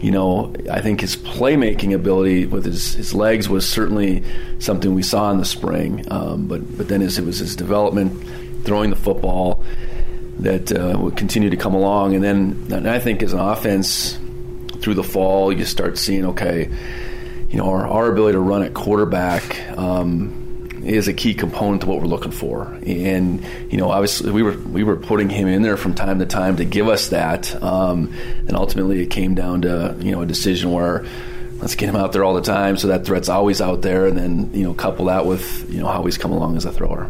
you 0.01 0.11
know, 0.11 0.53
I 0.71 0.81
think 0.81 1.01
his 1.01 1.15
playmaking 1.15 1.93
ability 1.93 2.45
with 2.47 2.65
his, 2.65 2.93
his 2.93 3.13
legs 3.13 3.47
was 3.47 3.67
certainly 3.67 4.23
something 4.59 4.93
we 4.93 5.03
saw 5.03 5.31
in 5.31 5.37
the 5.37 5.45
spring. 5.45 6.03
Um, 6.11 6.47
but 6.47 6.77
but 6.77 6.87
then 6.87 7.01
as 7.01 7.17
it 7.19 7.25
was 7.25 7.39
his 7.39 7.55
development, 7.55 8.23
throwing 8.65 8.89
the 8.89 8.95
football, 8.95 9.63
that 10.39 10.71
uh, 10.71 10.97
would 10.99 11.15
continue 11.15 11.49
to 11.51 11.57
come 11.57 11.75
along. 11.75 12.15
And 12.15 12.23
then 12.23 12.67
and 12.71 12.87
I 12.89 12.99
think 12.99 13.23
as 13.23 13.33
an 13.33 13.39
offense, 13.39 14.19
through 14.85 14.93
the 14.93 15.03
fall, 15.03 15.51
you 15.51 15.65
start 15.65 15.97
seeing 15.97 16.25
okay, 16.25 16.69
you 17.49 17.57
know, 17.57 17.67
our, 17.71 17.87
our 17.87 18.11
ability 18.11 18.33
to 18.33 18.39
run 18.39 18.61
at 18.61 18.73
quarterback. 18.73 19.59
Um, 19.77 20.43
is 20.83 21.07
a 21.07 21.13
key 21.13 21.33
component 21.33 21.81
to 21.81 21.87
what 21.87 21.99
we're 21.99 22.05
looking 22.05 22.31
for. 22.31 22.65
And 22.85 23.43
you 23.71 23.79
know, 23.79 23.89
obviously, 23.89 24.29
we 24.29 24.43
were 24.43 24.55
we 24.55 24.83
were 24.83 24.97
putting 24.97 25.29
him 25.29 25.47
in 25.47 25.63
there 25.63 25.77
from 25.77 25.95
time 25.95 26.19
to 26.19 26.27
time 26.27 26.57
to 26.57 26.63
give 26.63 26.87
us 26.87 27.09
that. 27.09 27.59
Um, 27.63 28.13
and 28.47 28.55
ultimately, 28.55 29.01
it 29.01 29.07
came 29.07 29.33
down 29.33 29.63
to 29.63 29.95
you 29.99 30.11
know 30.11 30.21
a 30.21 30.27
decision 30.27 30.71
where 30.71 31.03
let's 31.57 31.73
get 31.73 31.89
him 31.89 31.95
out 31.95 32.11
there 32.11 32.23
all 32.23 32.35
the 32.35 32.41
time, 32.43 32.77
so 32.77 32.89
that 32.89 33.03
threat's 33.03 33.29
always 33.29 33.61
out 33.61 33.81
there. 33.81 34.05
And 34.05 34.15
then 34.15 34.53
you 34.53 34.63
know, 34.63 34.75
couple 34.75 35.05
that 35.05 35.25
with 35.25 35.67
you 35.73 35.79
know 35.79 35.87
how 35.87 36.03
he's 36.03 36.19
come 36.19 36.31
along 36.31 36.55
as 36.55 36.65
a 36.65 36.71
thrower. 36.71 37.09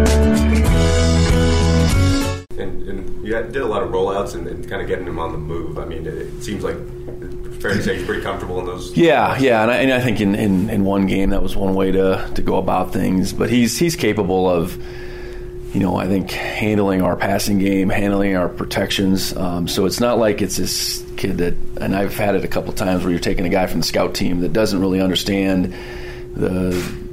Did 3.51 3.61
a 3.61 3.67
lot 3.67 3.83
of 3.83 3.89
rollouts 3.89 4.35
and, 4.35 4.47
and, 4.47 4.67
kind 4.69 4.81
of 4.81 4.87
getting 4.87 5.05
him 5.05 5.19
on 5.19 5.31
the 5.31 5.37
move. 5.37 5.77
I 5.77 5.85
mean, 5.85 6.05
it, 6.05 6.13
it 6.13 6.43
seems 6.43 6.63
like 6.63 6.77
fair 7.61 7.73
to 7.73 7.83
say 7.83 7.97
he's 7.97 8.05
pretty 8.05 8.21
comfortable 8.21 8.59
in 8.59 8.65
those. 8.65 8.95
Yeah, 8.97 9.37
yeah, 9.37 9.61
and 9.61 9.71
I, 9.71 9.75
and 9.77 9.93
I 9.93 10.01
think 10.01 10.19
in, 10.19 10.35
in, 10.35 10.69
in, 10.69 10.83
one 10.83 11.05
game 11.05 11.29
that 11.29 11.43
was 11.43 11.55
one 11.55 11.75
way 11.75 11.91
to, 11.91 12.29
to 12.35 12.41
go 12.41 12.57
about 12.57 12.93
things. 12.93 13.33
But 13.33 13.49
he's 13.49 13.77
he's 13.77 13.95
capable 13.95 14.49
of, 14.49 14.77
you 15.73 15.79
know, 15.79 15.95
I 15.95 16.07
think 16.07 16.31
handling 16.31 17.01
our 17.01 17.15
passing 17.15 17.59
game, 17.59 17.89
handling 17.89 18.35
our 18.35 18.49
protections. 18.49 19.35
Um, 19.35 19.67
so 19.67 19.85
it's 19.85 19.99
not 19.99 20.17
like 20.17 20.41
it's 20.41 20.57
this 20.57 21.05
kid 21.17 21.37
that, 21.37 21.53
and 21.79 21.95
I've 21.95 22.15
had 22.15 22.35
it 22.35 22.43
a 22.43 22.47
couple 22.47 22.73
times 22.73 23.03
where 23.03 23.11
you're 23.11 23.19
taking 23.19 23.45
a 23.45 23.49
guy 23.49 23.67
from 23.67 23.81
the 23.81 23.87
scout 23.87 24.15
team 24.15 24.41
that 24.41 24.53
doesn't 24.53 24.79
really 24.79 25.01
understand 25.01 25.73
the 26.35 26.71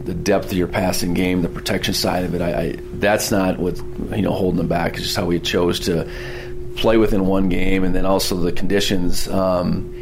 the 0.08 0.14
depth 0.14 0.46
of 0.46 0.56
your 0.56 0.68
passing 0.68 1.12
game, 1.12 1.42
the 1.42 1.50
protection 1.50 1.92
side 1.92 2.24
of 2.24 2.34
it. 2.34 2.40
I, 2.40 2.60
I 2.60 2.76
that's 2.94 3.30
not 3.30 3.58
what 3.58 3.76
you 4.16 4.22
know 4.22 4.32
holding 4.32 4.56
them 4.56 4.66
back. 4.66 4.94
It's 4.94 5.02
just 5.02 5.16
how 5.16 5.26
we 5.26 5.38
chose 5.38 5.80
to 5.80 6.10
play 6.76 6.96
within 6.96 7.26
one 7.26 7.50
game, 7.50 7.84
and 7.84 7.94
then 7.94 8.06
also 8.06 8.34
the 8.36 8.50
conditions. 8.50 9.28
Um, 9.28 9.94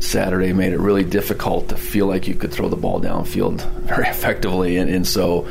Saturday 0.00 0.52
made 0.52 0.72
it 0.72 0.80
really 0.80 1.04
difficult 1.04 1.68
to 1.68 1.76
feel 1.76 2.06
like 2.06 2.26
you 2.26 2.34
could 2.34 2.50
throw 2.50 2.68
the 2.68 2.76
ball 2.76 3.00
downfield 3.00 3.64
very 3.82 4.08
effectively, 4.08 4.76
and, 4.76 4.90
and 4.90 5.06
so 5.06 5.46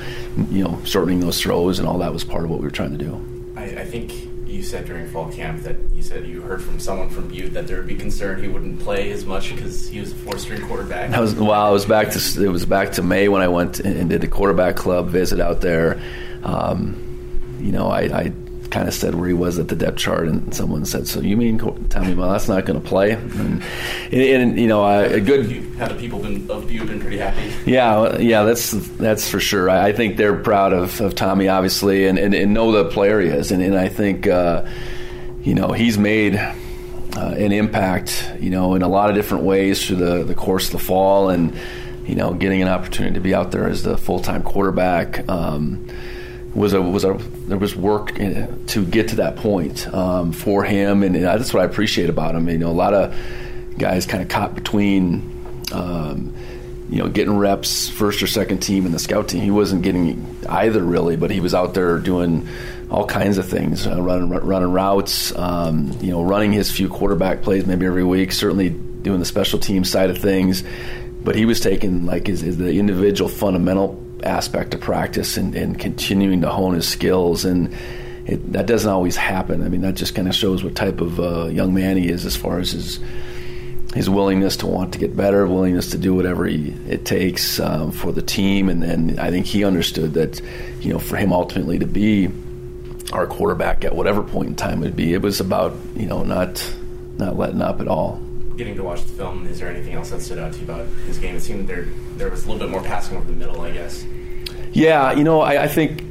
you 0.49 0.65
know 0.65 0.77
shortening 0.83 1.21
those 1.21 1.39
throws 1.39 1.79
and 1.79 1.87
all 1.87 1.99
that 1.99 2.11
was 2.11 2.25
part 2.25 2.43
of 2.43 2.49
what 2.49 2.59
we 2.59 2.65
were 2.65 2.71
trying 2.71 2.91
to 2.91 2.97
do. 2.97 3.25
I, 3.55 3.63
I 3.63 3.85
think 3.85 4.11
you 4.51 4.63
said 4.63 4.85
during 4.85 5.07
fall 5.07 5.31
camp 5.31 5.63
that 5.63 5.75
you 5.93 6.01
said 6.01 6.27
you 6.27 6.41
heard 6.41 6.61
from 6.61 6.79
someone 6.79 7.09
from 7.09 7.27
Butte 7.27 7.53
that 7.53 7.67
there 7.67 7.77
would 7.77 7.87
be 7.87 7.95
concern 7.95 8.41
he 8.41 8.47
wouldn't 8.47 8.79
play 8.79 9.11
as 9.11 9.25
much 9.25 9.55
because 9.55 9.87
he 9.87 9.99
was 9.99 10.11
a 10.11 10.15
four-string 10.15 10.67
quarterback. 10.67 11.11
That 11.11 11.21
was 11.21 11.35
well, 11.35 11.51
I 11.51 11.69
was 11.69 11.85
back 11.85 12.09
to 12.11 12.43
it 12.43 12.49
was 12.49 12.65
back 12.65 12.93
to 12.93 13.03
May 13.03 13.27
when 13.27 13.41
I 13.41 13.47
went 13.47 13.79
and 13.79 14.09
did 14.09 14.21
the 14.21 14.27
quarterback 14.27 14.75
club 14.75 15.07
visit 15.07 15.39
out 15.39 15.61
there. 15.61 16.01
Um, 16.43 17.57
you 17.59 17.71
know, 17.71 17.87
I, 17.87 18.01
I 18.01 18.33
kind 18.71 18.87
of 18.87 18.93
said 18.93 19.13
where 19.13 19.27
he 19.27 19.33
was 19.33 19.59
at 19.59 19.67
the 19.67 19.75
depth 19.75 19.97
chart, 19.97 20.27
and 20.27 20.53
someone 20.53 20.85
said, 20.85 21.07
"So 21.07 21.19
you 21.19 21.37
mean 21.37 21.59
Tommy 21.89 22.15
well, 22.15 22.31
that's 22.31 22.47
not 22.47 22.65
going 22.65 22.81
to 22.81 22.87
play?" 22.87 23.11
And, 23.11 23.61
and, 24.11 24.21
and, 24.21 24.59
you 24.59 24.67
know, 24.67 24.83
a 24.85 25.19
good. 25.19 25.51
Have 25.77 25.89
the 25.89 25.95
people 25.95 26.19
been 26.19 26.49
of 26.49 26.71
you 26.71 26.83
been 26.85 26.99
pretty 26.99 27.17
happy? 27.17 27.53
Yeah, 27.69 28.17
yeah, 28.17 28.43
that's 28.43 28.71
that's 28.71 29.29
for 29.29 29.39
sure. 29.39 29.69
I, 29.69 29.89
I 29.89 29.93
think 29.93 30.17
they're 30.17 30.37
proud 30.37 30.73
of, 30.73 30.99
of 31.01 31.13
Tommy, 31.13 31.49
obviously, 31.49 32.07
and, 32.07 32.17
and, 32.17 32.33
and, 32.33 32.53
know 32.53 32.71
the 32.71 32.85
player 32.89 33.19
he 33.19 33.27
is, 33.27 33.51
and, 33.51 33.61
and 33.61 33.77
I 33.77 33.89
think 33.89 34.27
uh, 34.27 34.65
you 35.43 35.53
know 35.53 35.71
he's 35.73 35.97
made. 35.97 36.35
Uh, 37.13 37.35
an 37.37 37.51
impact, 37.51 38.25
you 38.39 38.49
know, 38.49 38.73
in 38.73 38.83
a 38.83 38.87
lot 38.87 39.09
of 39.09 39.17
different 39.17 39.43
ways 39.43 39.85
through 39.85 39.97
the, 39.97 40.23
the 40.23 40.33
course 40.33 40.67
of 40.67 40.71
the 40.71 40.79
fall, 40.79 41.29
and 41.29 41.53
you 42.05 42.15
know, 42.15 42.33
getting 42.33 42.61
an 42.61 42.69
opportunity 42.69 43.15
to 43.15 43.19
be 43.19 43.35
out 43.35 43.51
there 43.51 43.67
as 43.67 43.83
the 43.83 43.97
full 43.97 44.21
time 44.21 44.43
quarterback. 44.43 45.27
Um, 45.27 45.87
was 46.53 46.73
a 46.73 46.81
was 46.81 47.03
a 47.05 47.13
there 47.47 47.57
was 47.57 47.75
work 47.75 48.15
to 48.15 48.85
get 48.85 49.09
to 49.09 49.15
that 49.17 49.37
point 49.37 49.87
um, 49.93 50.31
for 50.31 50.63
him, 50.63 51.03
and 51.03 51.15
that's 51.15 51.53
what 51.53 51.63
I 51.63 51.65
appreciate 51.65 52.09
about 52.09 52.35
him. 52.35 52.49
You 52.49 52.57
know, 52.57 52.69
a 52.69 52.73
lot 52.73 52.93
of 52.93 53.15
guys 53.77 54.05
kind 54.05 54.21
of 54.23 54.29
caught 54.29 54.55
between. 54.55 55.29
Um, 55.71 56.33
you 56.89 56.97
know, 56.97 57.07
getting 57.07 57.37
reps, 57.37 57.87
first 57.87 58.21
or 58.21 58.27
second 58.27 58.59
team 58.59 58.85
and 58.85 58.93
the 58.93 58.99
scout 58.99 59.29
team. 59.29 59.41
He 59.41 59.49
wasn't 59.49 59.81
getting 59.81 60.37
either 60.49 60.83
really, 60.83 61.15
but 61.15 61.31
he 61.31 61.39
was 61.39 61.55
out 61.55 61.73
there 61.73 61.97
doing 61.99 62.49
all 62.89 63.07
kinds 63.07 63.37
of 63.37 63.47
things, 63.47 63.87
uh, 63.87 64.01
running 64.01 64.29
running 64.29 64.73
routes, 64.73 65.33
um, 65.37 65.97
you 66.01 66.11
know, 66.11 66.21
running 66.21 66.51
his 66.51 66.69
few 66.69 66.89
quarterback 66.89 67.43
plays 67.43 67.65
maybe 67.65 67.85
every 67.85 68.03
week. 68.03 68.33
Certainly 68.33 68.71
doing 68.71 69.19
the 69.19 69.25
special 69.25 69.57
team 69.57 69.85
side 69.85 70.09
of 70.09 70.17
things, 70.17 70.65
but 71.23 71.35
he 71.35 71.45
was 71.45 71.61
taking 71.61 72.05
like 72.05 72.27
his, 72.27 72.41
his 72.41 72.57
the 72.57 72.77
individual 72.77 73.29
fundamental 73.29 73.93
aspect 74.23 74.73
of 74.73 74.81
practice 74.81 75.37
and, 75.37 75.55
and 75.55 75.79
continuing 75.79 76.41
to 76.41 76.49
hone 76.49 76.75
his 76.75 76.87
skills 76.87 77.45
and 77.45 77.75
it, 78.25 78.53
that 78.53 78.67
doesn't 78.67 78.89
always 78.89 79.15
happen. 79.15 79.63
I 79.63 79.69
mean, 79.69 79.81
that 79.81 79.95
just 79.95 80.15
kind 80.15 80.27
of 80.27 80.35
shows 80.35 80.63
what 80.63 80.75
type 80.75 81.01
of 81.01 81.19
uh, 81.19 81.45
young 81.45 81.73
man 81.73 81.97
he 81.97 82.07
is 82.07 82.25
as 82.25 82.35
far 82.35 82.59
as 82.59 82.71
his 82.71 82.99
his 83.93 84.09
willingness 84.09 84.55
to 84.57 84.67
want 84.67 84.93
to 84.93 84.99
get 84.99 85.17
better, 85.17 85.45
willingness 85.45 85.91
to 85.91 85.97
do 85.97 86.13
whatever 86.13 86.45
he, 86.45 86.69
it 86.87 87.03
takes 87.03 87.59
um, 87.59 87.91
for 87.91 88.13
the 88.13 88.21
team, 88.21 88.69
and 88.69 88.81
then 88.81 89.19
I 89.19 89.31
think 89.31 89.45
he 89.45 89.65
understood 89.65 90.13
that, 90.13 90.41
you 90.79 90.93
know, 90.93 90.99
for 90.99 91.17
him 91.17 91.33
ultimately 91.33 91.77
to 91.79 91.85
be 91.85 92.29
our 93.11 93.27
quarterback 93.27 93.83
at 93.83 93.93
whatever 93.93 94.23
point 94.23 94.47
in 94.47 94.55
time 94.55 94.81
it 94.81 94.85
would 94.85 94.95
be, 94.95 95.13
it 95.13 95.21
was 95.21 95.39
about 95.39 95.75
you 95.95 96.05
know 96.05 96.23
not 96.23 96.73
not 97.17 97.37
letting 97.37 97.61
up 97.61 97.81
at 97.81 97.87
all. 97.87 98.21
Getting 98.61 98.75
to 98.75 98.83
watch 98.83 99.01
the 99.01 99.13
film, 99.13 99.47
is 99.47 99.59
there 99.59 99.69
anything 99.69 99.93
else 99.93 100.11
that 100.11 100.21
stood 100.21 100.37
out 100.37 100.53
to 100.53 100.59
you 100.59 100.65
about 100.65 100.85
his 101.07 101.17
game? 101.17 101.35
It 101.35 101.39
seemed 101.39 101.67
there 101.67 101.87
there 102.15 102.29
was 102.29 102.45
a 102.45 102.47
little 102.47 102.59
bit 102.59 102.69
more 102.69 102.83
passing 102.83 103.17
over 103.17 103.25
the 103.25 103.35
middle, 103.35 103.59
I 103.59 103.71
guess. 103.71 104.05
Yeah, 104.71 105.13
you 105.13 105.23
know, 105.23 105.41
I, 105.41 105.63
I 105.63 105.67
think 105.67 106.03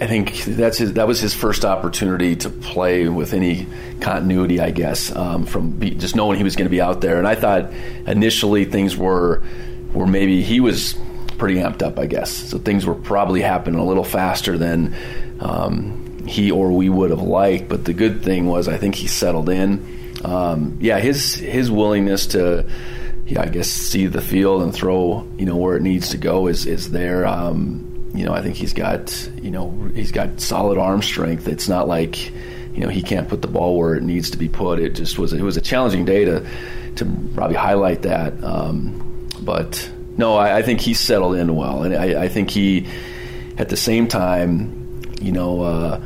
I 0.00 0.08
think 0.08 0.34
that's 0.42 0.78
his, 0.78 0.94
that 0.94 1.06
was 1.06 1.20
his 1.20 1.32
first 1.32 1.64
opportunity 1.64 2.34
to 2.34 2.50
play 2.50 3.08
with 3.08 3.32
any 3.32 3.68
continuity, 4.00 4.58
I 4.58 4.72
guess, 4.72 5.14
um, 5.14 5.46
from 5.46 5.70
be, 5.70 5.90
just 5.90 6.16
knowing 6.16 6.38
he 6.38 6.42
was 6.42 6.56
going 6.56 6.66
to 6.66 6.70
be 6.70 6.80
out 6.80 7.00
there. 7.00 7.18
And 7.18 7.28
I 7.28 7.36
thought 7.36 7.72
initially 8.04 8.64
things 8.64 8.96
were 8.96 9.40
were 9.92 10.08
maybe 10.08 10.42
he 10.42 10.58
was 10.58 10.96
pretty 11.38 11.60
amped 11.60 11.82
up, 11.82 12.00
I 12.00 12.06
guess. 12.06 12.32
So 12.32 12.58
things 12.58 12.84
were 12.84 12.96
probably 12.96 13.42
happening 13.42 13.78
a 13.78 13.84
little 13.84 14.02
faster 14.02 14.58
than 14.58 14.92
um, 15.38 16.26
he 16.26 16.50
or 16.50 16.72
we 16.72 16.88
would 16.88 17.10
have 17.10 17.22
liked. 17.22 17.68
But 17.68 17.84
the 17.84 17.92
good 17.92 18.24
thing 18.24 18.46
was, 18.46 18.66
I 18.66 18.76
think 18.76 18.96
he 18.96 19.06
settled 19.06 19.48
in. 19.48 20.02
Um, 20.24 20.78
yeah, 20.80 20.98
his 20.98 21.34
his 21.34 21.70
willingness 21.70 22.28
to, 22.28 22.68
yeah, 23.26 23.42
I 23.42 23.46
guess 23.46 23.68
see 23.68 24.06
the 24.06 24.22
field 24.22 24.62
and 24.62 24.74
throw, 24.74 25.28
you 25.36 25.46
know, 25.46 25.56
where 25.56 25.76
it 25.76 25.82
needs 25.82 26.10
to 26.10 26.16
go 26.16 26.46
is 26.46 26.66
is 26.66 26.90
there. 26.90 27.26
Um, 27.26 27.90
you 28.14 28.24
know, 28.24 28.32
I 28.32 28.42
think 28.42 28.54
he's 28.54 28.72
got, 28.72 29.28
you 29.42 29.50
know, 29.50 29.70
he's 29.92 30.12
got 30.12 30.40
solid 30.40 30.78
arm 30.78 31.02
strength. 31.02 31.48
It's 31.48 31.68
not 31.68 31.88
like, 31.88 32.30
you 32.30 32.80
know, 32.80 32.88
he 32.88 33.02
can't 33.02 33.28
put 33.28 33.42
the 33.42 33.48
ball 33.48 33.76
where 33.76 33.96
it 33.96 34.04
needs 34.04 34.30
to 34.30 34.38
be 34.38 34.48
put. 34.48 34.78
It 34.78 34.94
just 34.94 35.18
was, 35.18 35.32
it 35.32 35.42
was 35.42 35.56
a 35.56 35.60
challenging 35.60 36.04
day 36.04 36.24
to, 36.24 36.46
to 36.96 37.04
probably 37.34 37.56
highlight 37.56 38.02
that. 38.02 38.42
Um, 38.44 39.28
but 39.40 39.90
no, 40.16 40.36
I, 40.36 40.58
I, 40.58 40.62
think 40.62 40.80
he 40.80 40.94
settled 40.94 41.34
in 41.34 41.56
well, 41.56 41.82
and 41.82 41.92
I, 41.92 42.22
I, 42.22 42.28
think 42.28 42.50
he, 42.50 42.86
at 43.58 43.68
the 43.68 43.76
same 43.76 44.06
time, 44.06 45.02
you 45.20 45.32
know, 45.32 45.62
uh, 45.62 46.00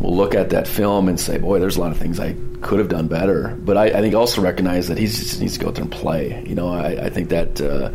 will 0.00 0.16
look 0.16 0.34
at 0.34 0.50
that 0.50 0.66
film 0.66 1.08
and 1.08 1.18
say, 1.18 1.38
boy, 1.38 1.60
there's 1.60 1.76
a 1.76 1.80
lot 1.80 1.92
of 1.92 1.98
things 1.98 2.18
I 2.18 2.34
could 2.62 2.78
have 2.78 2.88
done 2.88 3.08
better. 3.08 3.56
But 3.60 3.76
I, 3.76 3.86
I 3.86 4.00
think 4.00 4.14
also 4.14 4.40
recognize 4.40 4.88
that 4.88 4.98
he 4.98 5.06
just 5.06 5.40
needs 5.40 5.54
to 5.54 5.60
go 5.60 5.68
out 5.68 5.74
there 5.74 5.82
and 5.82 5.92
play. 5.92 6.44
You 6.46 6.54
know, 6.54 6.68
I, 6.72 7.10
think 7.10 7.28
that 7.30 7.60
uh, 7.60 7.90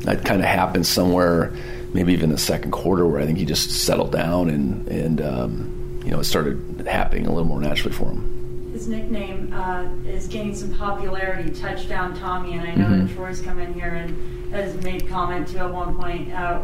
that 0.00 0.24
kind 0.24 0.40
of 0.40 0.46
happened 0.46 0.86
somewhere 0.86 1.52
maybe 1.92 2.12
even 2.12 2.30
the 2.30 2.38
second 2.38 2.70
quarter 2.70 3.06
where 3.06 3.20
I 3.20 3.26
think 3.26 3.38
he 3.38 3.44
just 3.44 3.70
settled 3.70 4.12
down 4.12 4.50
and 4.50 4.86
and 4.88 5.20
um, 5.20 6.00
you 6.04 6.10
know 6.10 6.20
it 6.20 6.24
started 6.24 6.86
happening 6.86 7.26
a 7.26 7.30
little 7.30 7.48
more 7.48 7.60
naturally 7.60 7.94
for 7.94 8.06
him. 8.06 8.70
His 8.72 8.86
nickname 8.86 9.52
uh, 9.52 9.88
is 10.06 10.28
gaining 10.28 10.54
some 10.54 10.72
popularity, 10.74 11.50
Touchdown 11.50 12.16
Tommy, 12.16 12.52
and 12.52 12.62
I 12.62 12.74
know 12.74 12.84
mm-hmm. 12.84 13.06
that 13.06 13.14
Troy's 13.14 13.40
come 13.40 13.58
in 13.58 13.72
here 13.72 13.94
and 13.94 14.52
has 14.52 14.76
made 14.84 15.08
comment 15.08 15.48
to 15.48 15.58
at 15.58 15.72
one 15.72 15.96
point. 15.96 16.32
Uh, 16.32 16.60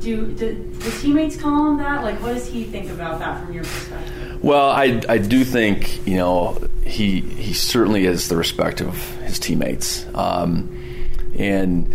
do, 0.00 0.26
do 0.32 0.54
the 0.72 0.90
teammates 1.00 1.36
call 1.36 1.70
him 1.70 1.76
that? 1.78 2.02
Like, 2.02 2.20
what 2.20 2.34
does 2.34 2.48
he 2.48 2.64
think 2.64 2.90
about 2.90 3.20
that 3.20 3.44
from 3.44 3.54
your 3.54 3.62
perspective? 3.64 4.31
Well, 4.42 4.70
I, 4.70 5.00
I 5.08 5.18
do 5.18 5.44
think 5.44 6.04
you 6.06 6.16
know 6.16 6.58
he 6.84 7.20
he 7.20 7.52
certainly 7.52 8.06
is 8.06 8.28
the 8.28 8.36
respect 8.36 8.80
of 8.80 8.96
his 9.20 9.38
teammates, 9.38 10.04
um, 10.14 11.06
and 11.38 11.94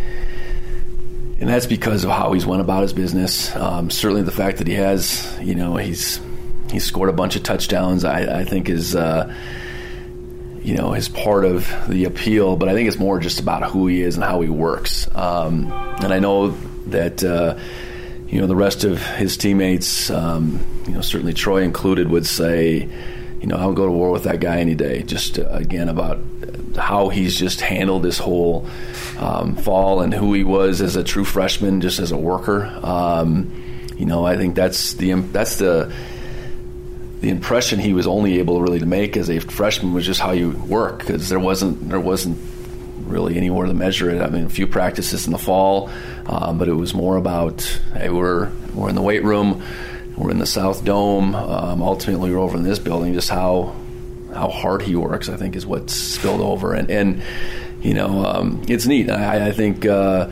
and 1.40 1.50
that's 1.50 1.66
because 1.66 2.06
of 2.06 2.10
how 2.10 2.32
he's 2.32 2.46
went 2.46 2.62
about 2.62 2.84
his 2.84 2.94
business. 2.94 3.54
Um, 3.56 3.90
certainly, 3.90 4.24
the 4.24 4.32
fact 4.32 4.60
that 4.60 4.68
he 4.68 4.76
has, 4.76 5.38
you 5.42 5.56
know, 5.56 5.76
he's 5.76 6.22
he's 6.72 6.86
scored 6.86 7.10
a 7.10 7.14
bunch 7.14 7.36
of 7.36 7.44
touchdowns. 7.44 8.06
I, 8.06 8.40
I 8.40 8.46
think 8.46 8.70
is, 8.70 8.96
uh, 8.96 9.34
you 10.64 10.76
know, 10.76 10.94
is 10.94 11.10
part 11.10 11.44
of 11.44 11.70
the 11.90 12.06
appeal. 12.06 12.56
But 12.56 12.70
I 12.70 12.74
think 12.74 12.88
it's 12.88 13.00
more 13.00 13.20
just 13.20 13.42
about 13.42 13.70
who 13.72 13.88
he 13.88 14.02
is 14.02 14.16
and 14.16 14.24
how 14.24 14.40
he 14.40 14.50
works. 14.50 15.14
Um, 15.14 15.70
and 16.02 16.14
I 16.14 16.20
know 16.20 16.52
that. 16.88 17.24
Uh, 17.24 17.60
you 18.30 18.42
know 18.42 18.48
the 18.48 18.56
rest 18.56 18.84
of 18.84 19.02
his 19.16 19.38
teammates, 19.38 20.10
um, 20.10 20.60
you 20.88 20.94
know 20.94 21.02
certainly 21.02 21.34
Troy 21.34 21.62
included, 21.62 22.10
would 22.10 22.26
say, 22.26 22.88
you 23.42 23.48
know, 23.48 23.58
I'll 23.58 23.74
go 23.74 23.86
to 23.86 23.92
war 23.92 24.12
with 24.12 24.24
that 24.24 24.40
guy 24.40 24.60
any 24.60 24.76
day. 24.76 25.04
Just 25.04 25.40
uh, 25.40 25.48
again 25.50 25.90
about 25.90 26.20
how 26.78 27.10
he's 27.10 27.38
just 27.38 27.62
handled 27.62 28.04
this 28.04 28.18
whole 28.18 28.68
um, 29.20 29.56
fall 29.56 30.02
and 30.02 30.14
who 30.14 30.34
he 30.34 30.44
was 30.44 30.82
as 30.82 30.96
a 30.96 31.04
true 31.04 31.26
freshman, 31.26 31.82
just 31.82 32.00
as 32.00 32.12
a 32.12 32.18
worker. 32.18 32.66
Um, 32.84 33.52
you 33.98 34.06
know, 34.06 34.26
I 34.26 34.38
think 34.38 34.56
that's 34.56 34.94
the 34.94 35.14
that's 35.14 35.58
the 35.58 35.92
the 37.22 37.30
impression 37.30 37.80
he 37.80 37.94
was 37.94 38.06
only 38.06 38.40
able 38.40 38.62
really 38.62 38.80
to 38.80 38.86
make 38.86 39.18
as 39.18 39.30
a 39.30 39.40
freshman 39.40 39.94
was 39.94 40.06
just 40.06 40.20
how 40.20 40.32
you 40.32 40.52
work 40.52 41.00
because 41.00 41.30
there 41.30 41.40
wasn't 41.40 41.90
there 41.90 42.00
wasn't 42.00 42.38
really 43.08 43.38
anywhere 43.38 43.66
to 43.66 43.74
measure 43.74 44.10
it. 44.10 44.22
I 44.22 44.30
mean, 44.30 44.46
a 44.46 44.50
few 44.50 44.68
practices 44.68 45.26
in 45.26 45.32
the 45.32 45.40
fall, 45.40 45.90
um, 46.28 46.58
but 46.58 46.68
it 46.68 46.74
was 46.74 46.94
more 46.94 47.18
about 47.18 47.62
hey, 47.94 48.10
we're 48.10 48.52
we're 48.74 48.90
in 48.90 48.96
the 48.96 49.02
weight 49.02 49.24
room, 49.24 49.64
we're 50.18 50.32
in 50.32 50.40
the 50.40 50.46
South 50.46 50.84
Dome. 50.84 51.36
Um, 51.36 51.82
ultimately, 51.82 52.32
we're 52.32 52.40
over 52.40 52.58
in 52.58 52.64
this 52.64 52.80
building. 52.80 53.14
Just 53.14 53.30
how 53.30 53.76
how 54.34 54.50
hard 54.50 54.82
he 54.82 54.96
works, 54.96 55.30
I 55.30 55.38
think, 55.38 55.56
is 55.56 55.66
what's 55.66 55.94
spilled 55.94 56.42
over, 56.42 56.74
and 56.74 56.90
and 56.90 57.22
you 57.82 57.94
know, 57.94 58.26
um, 58.26 58.64
it's 58.68 58.86
neat. 58.86 59.10
I, 59.10 59.48
I 59.48 59.52
think, 59.52 59.86
uh, 59.86 60.30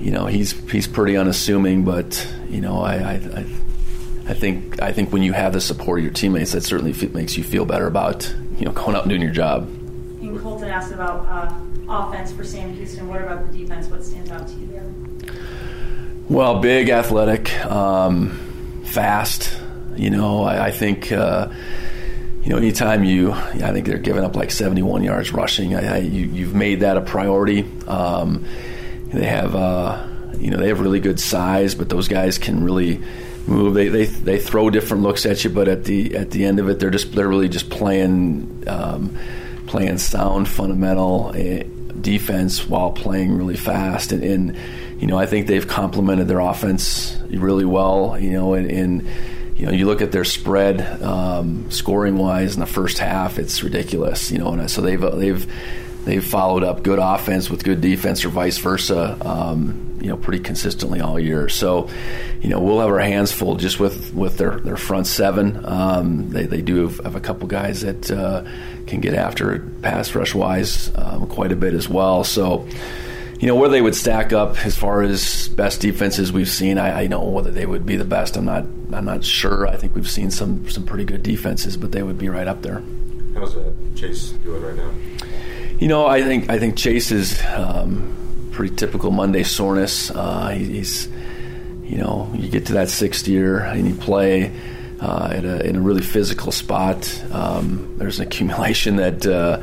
you 0.00 0.10
know, 0.10 0.26
he's 0.26 0.52
he's 0.70 0.86
pretty 0.86 1.16
unassuming, 1.16 1.84
but 1.84 2.26
you 2.48 2.60
know, 2.60 2.80
I, 2.80 2.94
I, 2.94 3.46
I 4.26 4.34
think 4.34 4.80
I 4.82 4.92
think 4.92 5.12
when 5.12 5.22
you 5.22 5.32
have 5.32 5.52
the 5.52 5.60
support 5.60 5.98
of 5.98 6.04
your 6.04 6.12
teammates, 6.12 6.52
that 6.52 6.62
certainly 6.62 6.92
f- 6.92 7.12
makes 7.12 7.36
you 7.36 7.44
feel 7.44 7.64
better 7.64 7.86
about 7.86 8.34
you 8.58 8.64
know 8.64 8.72
going 8.72 8.96
out 8.96 9.02
and 9.02 9.10
doing 9.10 9.22
your 9.22 9.32
job. 9.32 9.68
And 10.20 10.40
Colton 10.40 10.68
asked 10.68 10.92
about 10.92 11.26
uh, 11.26 11.54
offense 11.88 12.32
for 12.32 12.44
Sam 12.44 12.74
Houston. 12.74 13.08
What 13.08 13.22
about 13.22 13.50
the 13.50 13.58
defense? 13.58 13.86
What 13.88 14.04
stands 14.04 14.30
out 14.30 14.48
to 14.48 14.54
you 14.54 14.66
there? 14.68 14.84
Well, 16.28 16.60
big, 16.60 16.90
athletic, 16.90 17.54
um, 17.64 18.38
fast. 18.88 19.56
You 19.96 20.10
know, 20.10 20.44
I, 20.44 20.66
I 20.66 20.70
think. 20.70 21.12
Uh, 21.12 21.48
you 22.44 22.54
know, 22.54 22.60
anytime 22.60 23.04
you, 23.04 23.32
I 23.32 23.72
think 23.72 23.84
they're 23.84 23.98
giving 23.98 24.24
up 24.24 24.34
like 24.34 24.50
71 24.50 25.02
yards 25.02 25.34
rushing. 25.34 25.74
I, 25.74 25.96
I, 25.96 25.98
you, 25.98 26.46
have 26.46 26.54
made 26.54 26.80
that 26.80 26.96
a 26.96 27.02
priority. 27.02 27.66
Um, 27.86 28.46
they 29.12 29.26
have, 29.26 29.54
uh, 29.54 30.06
you 30.38 30.50
know, 30.50 30.56
they 30.56 30.68
have 30.68 30.80
really 30.80 31.00
good 31.00 31.20
size, 31.20 31.74
but 31.74 31.90
those 31.90 32.08
guys 32.08 32.38
can 32.38 32.64
really 32.64 33.02
move. 33.46 33.74
They, 33.74 33.88
they 33.88 34.06
they 34.06 34.38
throw 34.38 34.70
different 34.70 35.02
looks 35.02 35.26
at 35.26 35.44
you, 35.44 35.50
but 35.50 35.68
at 35.68 35.84
the 35.84 36.16
at 36.16 36.30
the 36.30 36.46
end 36.46 36.58
of 36.58 36.70
it, 36.70 36.78
they're 36.78 36.88
just 36.88 37.12
they're 37.12 37.28
really 37.28 37.50
just 37.50 37.68
playing 37.68 38.64
um, 38.66 39.14
playing 39.66 39.98
sound, 39.98 40.48
fundamental 40.48 41.32
uh, 41.34 41.62
defense 42.00 42.66
while 42.66 42.90
playing 42.90 43.36
really 43.36 43.56
fast. 43.56 44.12
And, 44.12 44.24
and, 44.24 44.56
you 45.00 45.06
know, 45.06 45.18
I 45.18 45.26
think 45.26 45.46
they've 45.46 45.66
complemented 45.66 46.26
their 46.26 46.40
offense 46.40 47.17
really 47.30 47.64
well. 47.64 48.18
You 48.18 48.30
know, 48.30 48.54
and, 48.54 48.70
and 48.70 49.08
you 49.56 49.66
know, 49.66 49.72
you 49.72 49.86
look 49.86 50.00
at 50.00 50.12
their 50.12 50.24
spread 50.24 51.02
um, 51.02 51.70
scoring 51.70 52.16
wise 52.16 52.54
in 52.54 52.60
the 52.60 52.66
first 52.66 52.98
half, 52.98 53.38
it's 53.38 53.62
ridiculous. 53.62 54.30
You 54.30 54.38
know, 54.38 54.52
and 54.52 54.70
so 54.70 54.80
they've 54.80 55.00
they've 55.00 55.52
they've 56.04 56.24
followed 56.24 56.62
up 56.62 56.82
good 56.82 56.98
offense 56.98 57.50
with 57.50 57.64
good 57.64 57.80
defense, 57.80 58.24
or 58.24 58.28
vice 58.28 58.58
versa. 58.58 59.16
Um, 59.20 59.88
you 60.00 60.08
know, 60.08 60.16
pretty 60.16 60.42
consistently 60.42 61.00
all 61.00 61.18
year. 61.18 61.48
So, 61.48 61.88
you 62.40 62.48
know, 62.48 62.60
we'll 62.60 62.80
have 62.80 62.90
our 62.90 63.00
hands 63.00 63.32
full 63.32 63.56
just 63.56 63.80
with, 63.80 64.14
with 64.14 64.38
their, 64.38 64.60
their 64.60 64.76
front 64.76 65.06
seven. 65.06 65.64
Um, 65.64 66.30
they, 66.30 66.46
they 66.46 66.62
do 66.62 66.86
have, 66.86 66.98
have, 66.98 67.16
a 67.16 67.20
couple 67.20 67.48
guys 67.48 67.80
that 67.80 68.10
uh, 68.10 68.44
can 68.86 69.00
get 69.00 69.14
after 69.14 69.54
it 69.54 69.82
pass 69.82 70.14
rush 70.14 70.34
wise 70.34 70.92
um, 70.94 71.26
quite 71.26 71.52
a 71.52 71.56
bit 71.56 71.74
as 71.74 71.88
well. 71.88 72.24
So, 72.24 72.68
you 73.38 73.46
know 73.46 73.54
where 73.54 73.68
they 73.68 73.80
would 73.80 73.94
stack 73.94 74.32
up 74.32 74.64
as 74.66 74.76
far 74.76 75.02
as 75.02 75.48
best 75.48 75.80
defenses 75.80 76.32
we've 76.32 76.48
seen. 76.48 76.76
I, 76.76 77.02
I 77.02 77.06
know 77.06 77.22
whether 77.24 77.52
they 77.52 77.66
would 77.66 77.86
be 77.86 77.96
the 77.96 78.04
best. 78.04 78.36
I'm 78.36 78.44
not. 78.44 78.64
I'm 78.92 79.04
not 79.04 79.24
sure. 79.24 79.68
I 79.68 79.76
think 79.76 79.94
we've 79.94 80.10
seen 80.10 80.30
some 80.30 80.68
some 80.68 80.84
pretty 80.84 81.04
good 81.04 81.22
defenses, 81.22 81.76
but 81.76 81.92
they 81.92 82.02
would 82.02 82.18
be 82.18 82.28
right 82.28 82.48
up 82.48 82.62
there. 82.62 82.82
How's 83.34 83.56
uh, 83.56 83.72
Chase 83.94 84.30
doing 84.42 84.62
right 84.62 84.74
now? 84.74 84.90
You 85.78 85.86
know, 85.86 86.06
I 86.06 86.22
think 86.22 86.50
I 86.50 86.58
think 86.58 86.76
Chase 86.76 87.12
is 87.12 87.40
um, 87.54 88.50
pretty 88.50 88.74
typical 88.74 89.12
Monday 89.12 89.44
soreness. 89.44 90.10
Uh, 90.10 90.48
he, 90.48 90.64
he's, 90.64 91.08
you 91.84 91.98
know, 91.98 92.28
you 92.34 92.48
get 92.48 92.66
to 92.66 92.72
that 92.74 92.88
sixth 92.88 93.28
year 93.28 93.60
and 93.60 93.86
you 93.86 93.94
play. 93.94 94.52
Uh, 95.00 95.32
in, 95.32 95.46
a, 95.46 95.58
in 95.58 95.76
a 95.76 95.80
really 95.80 96.02
physical 96.02 96.50
spot, 96.50 97.24
um, 97.30 97.94
there's 97.98 98.18
an 98.18 98.26
accumulation 98.26 98.96
that 98.96 99.24
uh, 99.24 99.62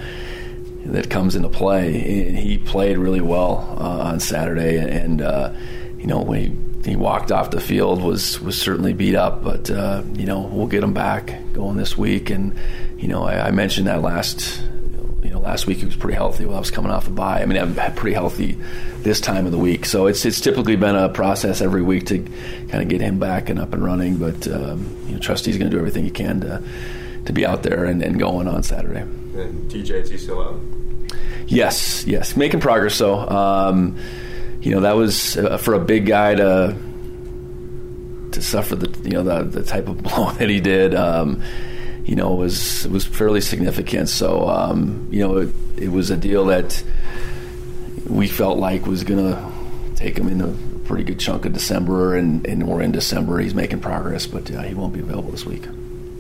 that 0.86 1.10
comes 1.10 1.36
into 1.36 1.50
play. 1.50 2.00
He 2.34 2.58
played 2.58 2.98
really 2.98 3.22
well 3.22 3.76
uh, 3.80 4.10
on 4.10 4.20
Saturday, 4.20 4.78
and 4.78 5.22
uh, 5.22 5.54
you 5.98 6.08
know 6.08 6.22
when 6.22 6.40
he, 6.84 6.90
he 6.92 6.96
walked 6.96 7.32
off 7.32 7.52
the 7.52 7.62
field 7.62 8.02
was 8.02 8.40
was 8.42 8.60
certainly 8.60 8.94
beat 8.94 9.16
up, 9.16 9.44
but 9.44 9.70
uh, 9.70 10.04
you 10.14 10.26
know 10.26 10.42
we'll 10.42 10.68
get 10.68 10.84
him 10.84 10.94
back 10.94 11.40
going 11.54 11.78
this 11.78 11.98
week. 11.98 12.30
And 12.30 12.56
you 12.98 13.08
know 13.08 13.24
I, 13.24 13.48
I, 13.48 13.52
mentioned 13.52 13.88
that 13.88 14.02
last 14.02 14.62
you 15.24 15.32
know 15.32 15.40
last 15.40 15.66
week 15.66 15.80
he 15.80 15.86
was 15.86 15.96
pretty 15.96 16.16
healthy 16.16 16.46
while 16.46 16.58
I 16.58 16.60
was 16.60 16.72
coming 16.72 16.92
off 16.92 17.08
a 17.08 17.12
bye. 17.12 17.42
I 17.42 17.46
mean 17.46 17.58
I'm 17.58 17.74
pretty 17.96 18.14
healthy 18.14 18.58
this 19.00 19.20
time 19.20 19.48
of 19.48 19.52
the 19.52 19.58
week, 19.58 19.86
so 19.86 20.06
it's 20.06 20.24
it's 20.24 20.40
typically 20.40 20.76
been 20.76 20.96
a 20.96 21.10
process 21.10 21.62
every 21.62 21.82
week 21.82 22.06
to 22.08 22.20
kind 22.70 22.84
of 22.84 22.90
get 22.90 23.02
him 23.02 23.18
back 23.18 23.50
and 23.50 23.60
up 23.60 23.74
and 23.74 23.84
running. 23.84 24.18
But 24.18 24.48
um, 24.48 24.86
you 25.08 25.14
know 25.14 25.20
Trusty's 25.20 25.58
going 25.58 25.72
to 25.72 25.76
do 25.76 25.80
everything 25.80 26.04
he 26.04 26.12
can 26.12 26.42
to 26.42 26.62
to 27.26 27.34
be 27.34 27.44
out 27.44 27.64
there 27.64 27.86
and, 27.86 28.04
and 28.04 28.20
going 28.20 28.48
on 28.48 28.62
Saturday. 28.62 29.04
And 29.36 29.70
TJ, 29.70 30.12
is 30.12 30.24
still 30.24 30.42
out? 30.42 30.60
Yes, 31.48 32.06
yes, 32.08 32.36
making 32.36 32.60
progress. 32.60 32.96
So, 32.96 33.18
um, 33.18 33.98
you 34.62 34.72
know, 34.72 34.82
that 34.82 34.96
was 34.96 35.38
uh, 35.38 35.58
for 35.58 35.74
a 35.74 35.80
big 35.80 36.06
guy 36.06 36.36
to 36.36 36.76
to 38.32 38.42
suffer 38.42 38.76
the 38.76 39.10
you 39.10 39.12
know 39.12 39.24
the, 39.24 39.44
the 39.44 39.64
type 39.64 39.88
of 39.88 39.98
blow 40.04 40.32
that 40.32 40.50
he 40.50 40.60
did. 40.60 40.96
Um, 40.96 41.42
you 42.06 42.16
know, 42.16 42.34
was 42.34 42.88
was 42.88 43.06
fairly 43.06 43.42
significant. 43.42 44.10
So, 44.10 44.48
um, 44.48 45.08
you 45.12 45.20
know, 45.28 45.38
it, 45.38 45.50
it, 45.78 45.90
was 45.90 46.12
a 46.12 46.18
deal 46.18 46.46
that 46.46 46.84
we 48.08 48.28
felt 48.28 48.60
like 48.60 48.86
was 48.86 49.04
going 49.04 49.34
to 49.34 49.52
take 49.96 50.18
him 50.18 50.28
in 50.28 50.42
a 50.42 50.54
pretty 50.86 51.04
good 51.04 51.20
chunk 51.20 51.46
of 51.46 51.54
December, 51.54 52.16
and, 52.16 52.46
and 52.46 52.68
we're 52.68 52.82
in 52.82 52.92
December. 52.92 53.40
He's 53.40 53.56
making 53.56 53.80
progress, 53.80 54.28
but 54.28 54.52
uh, 54.52 54.62
he 54.62 54.76
won't 54.76 54.94
be 54.94 55.00
available 55.00 55.32
this 55.32 55.46
week. 55.46 55.64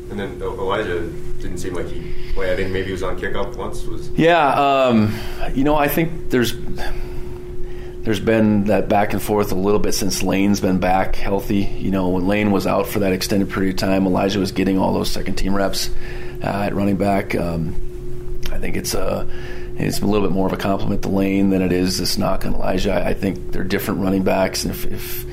And 0.09 0.19
then 0.19 0.41
Elijah 0.41 1.09
didn't 1.39 1.57
seem 1.57 1.73
like 1.73 1.87
he. 1.87 2.13
Well, 2.35 2.51
I 2.51 2.55
think 2.55 2.71
maybe 2.71 2.87
he 2.87 2.91
was 2.91 3.03
on 3.03 3.19
kickoff 3.19 3.55
once. 3.55 3.85
Was 3.85 4.09
yeah. 4.11 4.53
Um, 4.53 5.13
you 5.53 5.63
know, 5.63 5.75
I 5.75 5.87
think 5.87 6.29
there's 6.29 6.53
there's 8.05 8.19
been 8.19 8.65
that 8.65 8.87
back 8.87 9.13
and 9.13 9.21
forth 9.21 9.51
a 9.51 9.55
little 9.55 9.79
bit 9.79 9.93
since 9.93 10.21
Lane's 10.21 10.59
been 10.59 10.79
back 10.79 11.15
healthy. 11.15 11.63
You 11.63 11.89
know, 11.89 12.09
when 12.09 12.27
Lane 12.27 12.51
was 12.51 12.67
out 12.67 12.87
for 12.87 12.99
that 12.99 13.13
extended 13.13 13.49
period 13.49 13.73
of 13.73 13.79
time, 13.79 14.05
Elijah 14.05 14.39
was 14.39 14.51
getting 14.51 14.77
all 14.77 14.93
those 14.93 15.09
second 15.09 15.35
team 15.35 15.55
reps 15.55 15.89
uh, 16.43 16.47
at 16.47 16.75
running 16.75 16.97
back. 16.97 17.33
Um, 17.33 17.75
I 18.51 18.59
think 18.59 18.75
it's 18.75 18.93
a 18.93 19.27
it's 19.77 20.01
a 20.01 20.05
little 20.05 20.25
bit 20.25 20.31
more 20.31 20.45
of 20.45 20.53
a 20.53 20.57
compliment 20.57 21.01
to 21.01 21.09
Lane 21.09 21.49
than 21.49 21.63
it 21.63 21.71
is 21.71 21.97
this 21.97 22.17
knock 22.17 22.45
on 22.45 22.53
Elijah. 22.53 22.93
I, 22.93 23.09
I 23.09 23.13
think 23.15 23.51
they're 23.51 23.63
different 23.63 24.01
running 24.01 24.23
backs, 24.23 24.63
and 24.63 24.73
if, 24.73 24.85
if, 24.85 25.25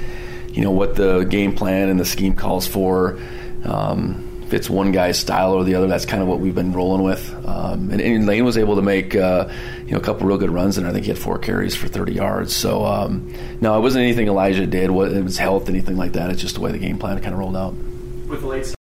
you 0.49 0.63
know 0.63 0.71
what 0.71 0.97
the 0.97 1.25
game 1.25 1.55
plan 1.55 1.91
and 1.91 2.01
the 2.01 2.05
scheme 2.05 2.35
calls 2.35 2.67
for. 2.67 3.19
Um, 3.65 4.32
if 4.53 4.59
it's 4.61 4.69
one 4.69 4.93
guy's 4.93 5.19
style 5.19 5.55
or 5.55 5.65
the 5.65 5.75
other, 5.77 5.87
that's 5.87 6.05
kind 6.05 6.23
of 6.23 6.29
what 6.29 6.39
we've 6.39 6.55
been 6.55 6.75
rolling 6.75 7.03
with. 7.03 7.35
Um, 7.47 7.91
and, 7.91 8.03
and, 8.03 8.27
Lane 8.27 8.45
was 8.45 8.59
able 8.59 8.77
to 8.77 8.83
make 8.83 9.17
uh, 9.17 9.49
you 9.87 9.93
know 9.93 9.97
a 9.97 10.01
couple 10.01 10.27
real 10.27 10.37
good 10.37 10.51
runs, 10.51 10.77
and 10.77 10.87
I 10.87 10.93
think 10.93 11.05
he 11.05 11.11
had 11.11 11.19
four 11.19 11.39
carries 11.39 11.75
for 11.75 11.89
30 11.89 12.13
yards. 12.13 12.55
So 12.55 12.85
um, 12.85 13.33
no, 13.63 13.77
it 13.79 13.81
wasn't 13.81 14.03
anything 14.03 14.29
Elijah 14.29 14.67
did. 14.67 14.85
It 14.85 14.91
was 14.91 15.39
health, 15.39 15.71
anything 15.71 15.97
like 15.97 16.13
that. 16.13 16.31
It's 16.31 16.43
just 16.43 16.57
the 16.57 16.61
way 16.61 16.71
the 16.71 16.79
game 16.79 16.99
plan 16.99 17.19
kind 17.21 17.33
of 17.33 17.39
rolled 17.39 17.57
out. 17.57 17.73
With 18.29 18.43
the 18.43 18.47
late 18.47 18.75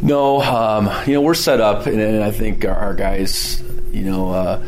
No, 0.00 0.40
um, 0.40 0.90
you 1.06 1.14
know 1.14 1.22
we're 1.22 1.34
set 1.34 1.60
up, 1.60 1.86
and, 1.86 2.00
and 2.00 2.22
I 2.22 2.30
think 2.30 2.64
our, 2.64 2.74
our, 2.74 2.94
guys, 2.94 3.62
you 3.92 4.02
know, 4.02 4.30
uh, 4.30 4.64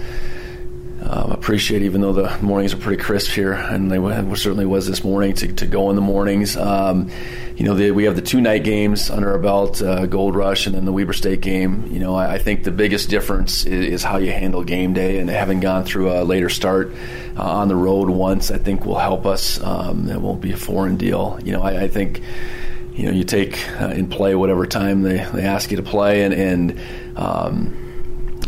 um, 1.03 1.31
appreciate 1.31 1.83
even 1.83 2.01
though 2.01 2.13
the 2.13 2.37
mornings 2.43 2.75
are 2.75 2.79
pretty 2.79 3.03
crisp 3.03 3.31
here, 3.31 3.53
and 3.53 3.91
they 3.91 3.99
certainly 4.35 4.67
was 4.67 4.87
this 4.87 5.05
morning 5.05 5.35
to, 5.35 5.53
to 5.55 5.67
go 5.67 5.91
in 5.91 5.97
the 5.97 6.03
mornings. 6.03 6.57
Um, 6.57 7.11
you 7.57 7.65
know, 7.65 7.75
the, 7.75 7.91
we 7.91 8.05
have 8.05 8.17
the 8.17 8.23
two 8.23 8.41
night 8.41 8.65
games 8.65 9.09
under 9.09 9.31
our 9.33 9.39
belt, 9.39 9.81
uh, 9.83 10.07
Gold 10.07 10.35
Rush, 10.35 10.67
and 10.67 10.75
then 10.75 10.85
the 10.85 10.93
Weber 10.93 11.13
State 11.13 11.41
game. 11.41 11.87
You 11.91 12.01
know, 12.01 12.15
I, 12.15 12.35
I 12.35 12.39
think 12.39 12.65
the 12.65 12.71
biggest 12.71 13.09
difference 13.09 13.65
is, 13.67 13.87
is, 13.87 14.03
how 14.03 14.19
you 14.19 14.33
handle 14.33 14.65
game 14.65 14.95
day, 14.95 15.19
and 15.19 15.31
having 15.31 15.61
gone 15.61 15.85
through 15.85 16.11
a 16.11 16.25
later 16.25 16.49
start 16.49 16.93
uh, 17.37 17.43
on 17.43 17.69
the 17.69 17.77
road 17.77 18.11
once, 18.11 18.51
I 18.51 18.59
think 18.59 18.85
will 18.85 18.99
help 18.99 19.27
us. 19.27 19.63
Um, 19.63 20.09
it 20.09 20.21
won't 20.21 20.41
be 20.41 20.53
a 20.53 20.57
foreign 20.57 20.97
deal. 20.97 21.39
You 21.45 21.53
know, 21.53 21.63
I, 21.63 21.83
I 21.83 21.89
think 21.89 22.23
you 23.01 23.07
know 23.07 23.13
you 23.13 23.25
take 23.25 23.59
uh, 23.81 23.87
and 23.87 24.11
play 24.11 24.35
whatever 24.35 24.67
time 24.67 25.03
they, 25.03 25.25
they 25.33 25.43
ask 25.43 25.71
you 25.71 25.79
to 25.79 25.83
play 25.83 26.23
and, 26.23 26.35
and 26.35 26.81
um, 27.17 27.91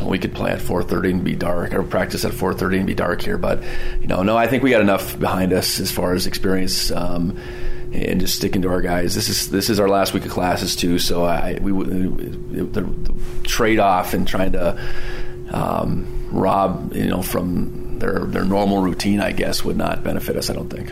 we 0.04 0.18
could 0.18 0.34
play 0.34 0.50
at 0.50 0.58
4:30 0.58 1.10
and 1.10 1.24
be 1.24 1.34
dark, 1.34 1.72
or 1.74 1.82
practice 1.82 2.24
at 2.24 2.32
4:30 2.32 2.78
and 2.78 2.86
be 2.86 2.94
dark 2.94 3.22
here. 3.22 3.38
But 3.38 3.62
you 4.00 4.06
know, 4.08 4.22
no, 4.22 4.36
I 4.36 4.46
think 4.46 4.62
we 4.62 4.70
got 4.70 4.80
enough 4.80 5.18
behind 5.18 5.52
us 5.52 5.80
as 5.80 5.90
far 5.90 6.12
as 6.14 6.26
experience. 6.26 6.90
Um, 6.90 7.38
and 7.94 8.20
just 8.20 8.36
sticking 8.36 8.62
to 8.62 8.70
our 8.70 8.80
guys. 8.80 9.14
This 9.14 9.28
is 9.28 9.50
this 9.50 9.68
is 9.68 9.78
our 9.78 9.86
last 9.86 10.14
week 10.14 10.24
of 10.24 10.30
classes 10.30 10.74
too, 10.74 10.98
so 10.98 11.24
I 11.24 11.58
we 11.60 11.72
the, 11.72 12.64
the 12.64 13.14
trade 13.42 13.78
off 13.78 14.14
and 14.14 14.26
trying 14.26 14.52
to 14.52 14.80
um, 15.50 16.06
rob 16.30 16.94
you 16.94 17.08
know 17.08 17.20
from 17.20 17.98
their 17.98 18.20
their 18.20 18.44
normal 18.44 18.80
routine, 18.80 19.20
I 19.20 19.32
guess, 19.32 19.62
would 19.62 19.76
not 19.76 20.02
benefit 20.02 20.36
us. 20.36 20.48
I 20.48 20.54
don't 20.54 20.70
think. 20.70 20.90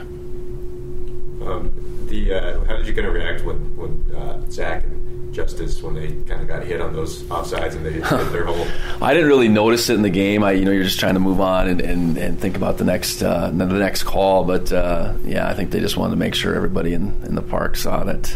Um, 1.40 1.89
the 2.10 2.34
uh, 2.34 2.64
how 2.64 2.76
did 2.76 2.86
you 2.86 2.92
kind 2.92 3.06
of 3.06 3.14
react 3.14 3.44
when 3.44 3.56
when 3.76 4.14
uh, 4.14 4.42
Zach 4.50 4.84
and 4.84 5.32
Justice 5.32 5.82
when 5.82 5.94
they 5.94 6.08
kind 6.28 6.42
of 6.42 6.48
got 6.48 6.64
hit 6.64 6.80
on 6.80 6.92
those 6.92 7.22
offsides 7.24 7.76
and 7.76 7.86
they 7.86 7.92
hit 7.92 8.02
their 8.32 8.44
hole? 8.44 8.66
I 9.00 9.14
didn't 9.14 9.28
really 9.28 9.48
notice 9.48 9.88
it 9.88 9.94
in 9.94 10.02
the 10.02 10.10
game. 10.10 10.42
I, 10.42 10.52
you 10.52 10.64
know, 10.64 10.72
you're 10.72 10.84
just 10.84 11.00
trying 11.00 11.14
to 11.14 11.20
move 11.20 11.40
on 11.40 11.68
and, 11.68 11.80
and, 11.80 12.18
and 12.18 12.38
think 12.38 12.56
about 12.56 12.78
the 12.78 12.84
next 12.84 13.22
uh, 13.22 13.50
the 13.50 13.66
next 13.66 14.02
call. 14.02 14.44
But 14.44 14.72
uh, 14.72 15.14
yeah, 15.24 15.48
I 15.48 15.54
think 15.54 15.70
they 15.70 15.80
just 15.80 15.96
wanted 15.96 16.10
to 16.10 16.18
make 16.18 16.34
sure 16.34 16.54
everybody 16.54 16.92
in, 16.92 17.20
in 17.24 17.34
the 17.34 17.42
park 17.42 17.76
saw 17.76 18.04
that 18.04 18.34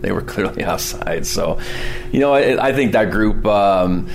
they 0.00 0.12
were 0.12 0.22
clearly 0.22 0.64
outside. 0.72 1.26
So, 1.26 1.58
you 2.10 2.20
know, 2.20 2.34
I, 2.34 2.68
I 2.68 2.72
think 2.72 2.92
that 2.92 3.10
group, 3.10 3.46
um, 3.46 4.08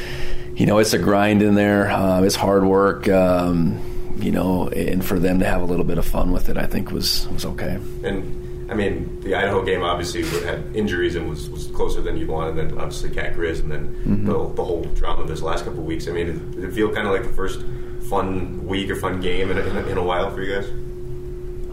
you 0.55 0.65
know, 0.65 0.79
it's 0.79 0.93
a 0.93 0.99
grind 0.99 1.41
in 1.41 1.55
there. 1.55 1.89
Um, 1.89 2.25
it's 2.25 2.35
hard 2.35 2.65
work. 2.65 3.07
Um, 3.07 3.83
you 4.19 4.31
know, 4.31 4.67
and 4.69 5.05
for 5.05 5.19
them 5.19 5.39
to 5.39 5.45
have 5.45 5.61
a 5.61 5.65
little 5.65 5.85
bit 5.85 5.97
of 5.99 6.05
fun 6.05 6.31
with 6.31 6.49
it, 6.49 6.57
I 6.57 6.65
think 6.65 6.91
was 6.91 7.27
was 7.29 7.45
okay. 7.45 7.79
And 8.03 8.46
I 8.69 8.73
mean, 8.73 9.19
the 9.21 9.35
Idaho 9.35 9.63
game 9.63 9.81
obviously 9.81 10.23
had 10.41 10.75
injuries 10.75 11.15
and 11.15 11.29
was, 11.29 11.49
was 11.49 11.67
closer 11.67 12.01
than 12.01 12.17
you'd 12.17 12.27
want, 12.27 12.49
and 12.49 12.71
then 12.71 12.77
obviously 12.77 13.09
Cat 13.09 13.35
Grizz, 13.35 13.61
and 13.61 13.71
then 13.71 13.87
mm-hmm. 14.05 14.25
the, 14.25 14.53
the, 14.53 14.63
whole 14.63 14.83
drama 14.95 15.21
of 15.21 15.27
this 15.29 15.41
last 15.41 15.63
couple 15.63 15.79
of 15.79 15.85
weeks. 15.85 16.07
I 16.07 16.11
mean, 16.11 16.51
did 16.51 16.63
it 16.65 16.73
feel 16.73 16.93
kind 16.93 17.07
of 17.07 17.13
like 17.13 17.23
the 17.23 17.33
first 17.33 17.61
fun 18.09 18.65
week 18.65 18.89
or 18.89 18.95
fun 18.95 19.21
game 19.21 19.51
in 19.51 19.57
a, 19.57 19.61
in 19.61 19.77
a, 19.77 19.87
in 19.87 19.97
a 19.97 20.03
while 20.03 20.31
for 20.31 20.41
you 20.41 20.55
guys? 20.55 20.69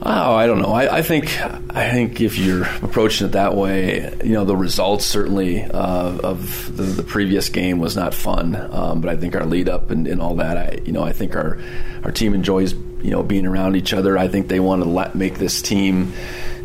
Oh, 0.07 0.35
I 0.35 0.47
don't 0.47 0.61
know. 0.61 0.73
I, 0.73 0.99
I, 0.99 1.03
think 1.03 1.27
I 1.75 1.91
think 1.91 2.21
if 2.21 2.37
you're 2.37 2.65
approaching 2.83 3.29
it 3.29 3.31
that 3.31 3.55
way, 3.55 4.15
you 4.23 4.33
know, 4.33 4.45
the 4.45 4.57
results 4.57 5.07
certainly 5.07 5.63
uh, 5.63 6.19
of 6.19 6.77
the, 6.77 6.83
the, 6.83 7.03
previous 7.03 7.49
game 7.49 7.79
was 7.79 7.97
not 7.97 8.13
fun. 8.13 8.55
Um, 8.55 9.01
but 9.01 9.09
I 9.09 9.17
think 9.17 9.35
our 9.35 9.47
lead 9.47 9.69
up 9.69 9.91
and, 9.91 10.07
and, 10.07 10.21
all 10.21 10.37
that, 10.37 10.59
I 10.59 10.79
you 10.85 10.93
know, 10.93 11.03
I 11.03 11.13
think 11.13 11.37
our 11.37 11.59
our 12.03 12.11
team 12.11 12.35
enjoys 12.35 12.75
you 12.75 13.11
know 13.11 13.23
being 13.23 13.47
around 13.47 13.77
each 13.77 13.95
other. 13.95 14.19
I 14.19 14.29
think 14.29 14.49
they 14.49 14.61
want 14.61 14.83
to 14.83 14.89
let, 14.89 15.15
make 15.15 15.39
this 15.39 15.63
team 15.63 16.13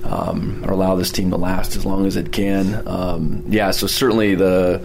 um, 0.09 0.65
or 0.65 0.71
allow 0.71 0.95
this 0.95 1.11
team 1.11 1.29
to 1.29 1.37
last 1.37 1.75
as 1.75 1.85
long 1.85 2.05
as 2.07 2.15
it 2.15 2.31
can. 2.31 2.87
Um, 2.87 3.43
yeah, 3.47 3.71
so 3.71 3.85
certainly 3.85 4.33
the, 4.33 4.83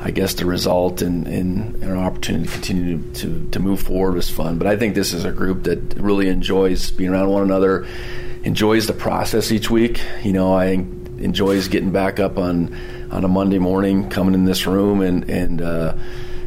I 0.00 0.12
guess 0.12 0.34
the 0.34 0.46
result 0.46 1.02
and, 1.02 1.26
and, 1.26 1.82
an 1.82 1.96
opportunity 1.96 2.46
to 2.46 2.52
continue 2.52 3.02
to, 3.14 3.48
to 3.50 3.58
move 3.58 3.80
forward 3.82 4.14
was 4.14 4.30
fun. 4.30 4.58
But 4.58 4.68
I 4.68 4.76
think 4.76 4.94
this 4.94 5.12
is 5.12 5.24
a 5.24 5.32
group 5.32 5.64
that 5.64 5.96
really 5.96 6.28
enjoys 6.28 6.90
being 6.92 7.10
around 7.10 7.30
one 7.30 7.42
another, 7.42 7.86
enjoys 8.44 8.86
the 8.86 8.92
process 8.92 9.50
each 9.50 9.70
week. 9.70 10.00
You 10.22 10.32
know, 10.32 10.54
I 10.54 10.86
enjoys 11.18 11.66
getting 11.68 11.90
back 11.90 12.20
up 12.20 12.38
on 12.38 12.76
on 13.10 13.24
a 13.24 13.28
Monday 13.28 13.58
morning, 13.58 14.08
coming 14.08 14.34
in 14.34 14.44
this 14.44 14.68
room 14.68 15.00
and 15.00 15.28
and 15.28 15.60
uh, 15.60 15.96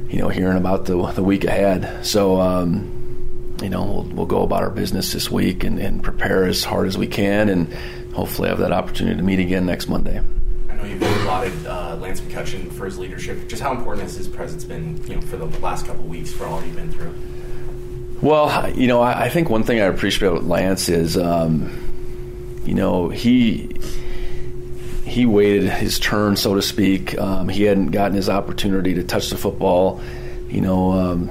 you 0.09 0.19
know 0.19 0.29
hearing 0.29 0.57
about 0.57 0.85
the 0.85 0.95
the 1.11 1.23
week 1.23 1.43
ahead. 1.43 2.05
So. 2.05 2.39
Um, 2.39 2.92
you 3.61 3.69
know, 3.69 3.83
we'll, 3.83 4.03
we'll 4.03 4.25
go 4.25 4.43
about 4.43 4.63
our 4.63 4.69
business 4.69 5.13
this 5.13 5.29
week 5.29 5.63
and, 5.63 5.79
and 5.79 6.03
prepare 6.03 6.45
as 6.45 6.63
hard 6.63 6.87
as 6.87 6.97
we 6.97 7.07
can 7.07 7.49
and 7.49 7.71
hopefully 8.13 8.49
have 8.49 8.59
that 8.59 8.71
opportunity 8.71 9.17
to 9.17 9.23
meet 9.23 9.39
again 9.39 9.65
next 9.65 9.87
Monday. 9.87 10.21
I 10.69 10.75
know 10.75 10.83
you've 10.83 11.25
lauded 11.25 11.65
uh, 11.65 11.97
Lance 11.97 12.21
McCutcheon 12.21 12.71
for 12.71 12.85
his 12.85 12.97
leadership. 12.97 13.47
Just 13.47 13.61
how 13.61 13.71
important 13.71 14.03
has 14.03 14.15
his 14.15 14.27
presence 14.27 14.63
been, 14.63 15.01
you 15.07 15.15
know, 15.15 15.21
for 15.21 15.37
the 15.37 15.45
last 15.59 15.85
couple 15.85 16.03
of 16.03 16.09
weeks 16.09 16.31
for 16.31 16.45
all 16.45 16.63
you've 16.63 16.75
been 16.75 16.91
through? 16.91 17.13
Well, 18.21 18.71
you 18.71 18.87
know, 18.87 19.01
I, 19.01 19.25
I 19.25 19.29
think 19.29 19.49
one 19.49 19.63
thing 19.63 19.81
I 19.81 19.85
appreciate 19.85 20.29
about 20.29 20.45
Lance 20.45 20.87
is, 20.89 21.17
um, 21.17 21.69
you 22.65 22.73
know, 22.73 23.09
he 23.09 23.69
he 25.03 25.25
waited 25.25 25.69
his 25.69 25.99
turn, 25.99 26.37
so 26.37 26.55
to 26.55 26.61
speak. 26.61 27.17
Um, 27.19 27.49
he 27.49 27.63
hadn't 27.63 27.91
gotten 27.91 28.15
his 28.15 28.29
opportunity 28.29 28.93
to 28.95 29.03
touch 29.03 29.29
the 29.29 29.37
football, 29.37 30.01
you 30.49 30.61
know, 30.61 30.91
um, 30.93 31.29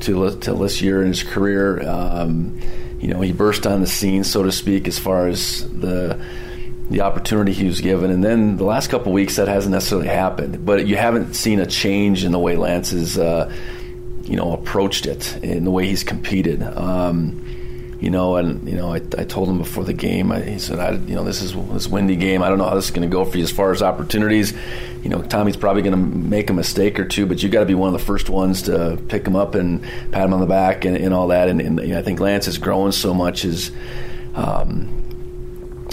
till 0.00 0.58
this 0.58 0.82
year 0.82 1.02
in 1.02 1.08
his 1.08 1.22
career. 1.22 1.86
Um, 1.88 2.60
you 3.00 3.08
know, 3.08 3.20
he 3.20 3.32
burst 3.32 3.66
on 3.66 3.80
the 3.80 3.86
scene, 3.86 4.24
so 4.24 4.42
to 4.42 4.52
speak, 4.52 4.88
as 4.88 4.98
far 4.98 5.28
as 5.28 5.68
the 5.70 6.20
the 6.90 7.00
opportunity 7.00 7.52
he 7.52 7.66
was 7.66 7.80
given. 7.80 8.10
And 8.10 8.22
then 8.22 8.56
the 8.56 8.64
last 8.64 8.90
couple 8.90 9.12
weeks, 9.12 9.36
that 9.36 9.48
hasn't 9.48 9.72
necessarily 9.72 10.08
happened. 10.08 10.64
But 10.64 10.86
you 10.86 10.96
haven't 10.96 11.34
seen 11.34 11.60
a 11.60 11.66
change 11.66 12.24
in 12.24 12.32
the 12.32 12.38
way 12.38 12.56
Lance 12.56 12.90
has, 12.90 13.18
uh, 13.18 13.52
you 14.22 14.36
know, 14.36 14.52
approached 14.52 15.06
it, 15.06 15.36
in 15.42 15.64
the 15.64 15.70
way 15.70 15.86
he's 15.86 16.04
competed. 16.04 16.62
Um, 16.62 17.45
you 18.00 18.10
know, 18.10 18.36
and 18.36 18.68
you 18.68 18.74
know, 18.74 18.92
I, 18.92 18.96
I 18.96 19.24
told 19.24 19.48
him 19.48 19.58
before 19.58 19.84
the 19.84 19.94
game. 19.94 20.30
I, 20.30 20.40
he 20.40 20.58
said, 20.58 20.78
I, 20.78 20.92
you 20.92 21.14
know, 21.14 21.24
this 21.24 21.40
is 21.40 21.54
this 21.72 21.88
windy 21.88 22.16
game. 22.16 22.42
I 22.42 22.48
don't 22.48 22.58
know 22.58 22.64
how 22.64 22.74
this 22.74 22.86
is 22.86 22.90
going 22.90 23.08
to 23.08 23.12
go 23.12 23.24
for 23.24 23.38
you 23.38 23.44
as 23.44 23.50
far 23.50 23.72
as 23.72 23.82
opportunities. 23.82 24.52
You 25.02 25.08
know, 25.08 25.22
Tommy's 25.22 25.56
probably 25.56 25.82
going 25.82 25.92
to 25.92 26.18
make 26.28 26.50
a 26.50 26.52
mistake 26.52 26.98
or 26.98 27.06
two, 27.06 27.26
but 27.26 27.42
you 27.42 27.48
got 27.48 27.60
to 27.60 27.66
be 27.66 27.74
one 27.74 27.94
of 27.94 27.98
the 27.98 28.04
first 28.04 28.28
ones 28.28 28.62
to 28.62 28.98
pick 29.08 29.26
him 29.26 29.36
up 29.36 29.54
and 29.54 29.82
pat 30.12 30.24
him 30.24 30.34
on 30.34 30.40
the 30.40 30.46
back 30.46 30.84
and, 30.84 30.96
and 30.96 31.14
all 31.14 31.28
that. 31.28 31.48
And, 31.48 31.60
and 31.60 31.80
you 31.80 31.88
know, 31.88 31.98
I 31.98 32.02
think 32.02 32.20
Lance 32.20 32.48
is 32.48 32.58
growing 32.58 32.92
so 32.92 33.14
much 33.14 33.44
as. 33.44 33.70
Um, 34.34 35.02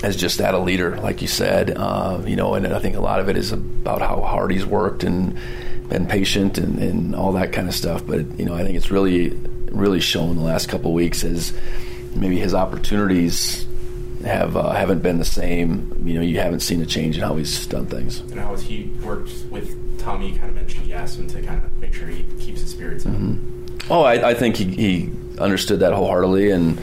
as 0.03 0.17
just 0.17 0.39
that 0.39 0.53
a 0.53 0.57
leader, 0.57 0.97
like 0.97 1.21
you 1.21 1.29
said, 1.29 1.71
uh, 1.77 2.21
you 2.25 2.35
know, 2.35 2.55
and 2.55 2.67
I 2.67 2.79
think 2.79 2.97
a 2.97 2.99
lot 2.99 3.21
of 3.21 3.29
it 3.29 3.37
is 3.37 3.53
about 3.53 4.01
how 4.01 4.19
hard 4.19 4.51
he's 4.51 4.65
worked 4.65 5.05
and 5.05 5.37
been 5.87 6.07
patient 6.07 6.57
and, 6.57 6.77
and 6.77 7.15
all 7.15 7.31
that 7.33 7.53
kind 7.53 7.69
of 7.69 7.73
stuff. 7.73 8.05
But 8.05 8.37
you 8.37 8.43
know, 8.43 8.53
I 8.53 8.63
think 8.63 8.75
it's 8.75 8.91
really, 8.91 9.29
really 9.71 10.01
shown 10.01 10.35
the 10.35 10.41
last 10.41 10.67
couple 10.67 10.91
weeks 10.91 11.23
as 11.23 11.53
maybe 12.15 12.39
his 12.39 12.53
opportunities 12.53 13.67
have 14.23 14.55
uh, 14.55 14.71
haven't 14.71 14.99
been 14.99 15.19
the 15.19 15.25
same. 15.25 16.01
You 16.05 16.15
know, 16.15 16.21
you 16.21 16.39
haven't 16.39 16.61
seen 16.61 16.81
a 16.81 16.85
change 16.85 17.17
in 17.17 17.23
how 17.23 17.35
he's 17.35 17.65
done 17.67 17.85
things. 17.85 18.19
And 18.21 18.39
how 18.39 18.51
has 18.51 18.63
he 18.63 18.89
worked 19.03 19.31
with 19.49 19.99
Tommy? 19.99 20.31
Kind 20.31 20.49
of 20.49 20.55
mentioned 20.55 20.87
you 20.87 20.93
asked 20.93 21.19
him 21.19 21.27
to 21.27 21.41
kind 21.41 21.63
of 21.63 21.81
make 21.81 21.93
sure 21.93 22.07
he 22.07 22.23
keeps 22.39 22.61
his 22.61 22.71
spirits 22.71 23.05
up. 23.05 23.13
Mm-hmm. 23.13 23.91
Oh, 23.91 24.03
I, 24.03 24.29
I, 24.29 24.33
think 24.33 24.55
he, 24.55 24.65
he, 24.65 25.11
understood 25.39 25.81
that 25.81 25.93
wholeheartedly, 25.93 26.51
and 26.51 26.79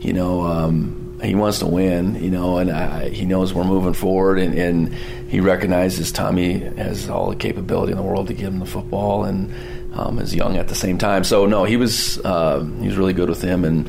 you 0.00 0.12
know. 0.12 0.42
Um, 0.42 0.96
he 1.22 1.34
wants 1.34 1.58
to 1.58 1.66
win, 1.66 2.14
you 2.14 2.30
know, 2.30 2.56
and 2.56 2.70
I, 2.70 3.10
he 3.10 3.26
knows 3.26 3.52
we're 3.52 3.64
moving 3.64 3.92
forward, 3.92 4.38
and, 4.38 4.58
and, 4.58 4.94
he 5.30 5.38
recognizes 5.38 6.10
Tommy 6.10 6.58
has 6.58 7.08
all 7.08 7.30
the 7.30 7.36
capability 7.36 7.92
in 7.92 7.98
the 7.98 8.02
world 8.02 8.26
to 8.26 8.34
give 8.34 8.48
him 8.48 8.58
the 8.58 8.66
football, 8.66 9.24
and 9.24 9.52
um, 9.92 10.18
is 10.18 10.34
young 10.34 10.56
at 10.56 10.66
the 10.66 10.74
same 10.74 10.98
time. 10.98 11.22
So 11.22 11.46
no, 11.46 11.62
he 11.62 11.76
was 11.76 12.18
uh, 12.24 12.64
he 12.80 12.88
was 12.88 12.96
really 12.96 13.12
good 13.12 13.28
with 13.28 13.40
him, 13.40 13.64
and 13.64 13.88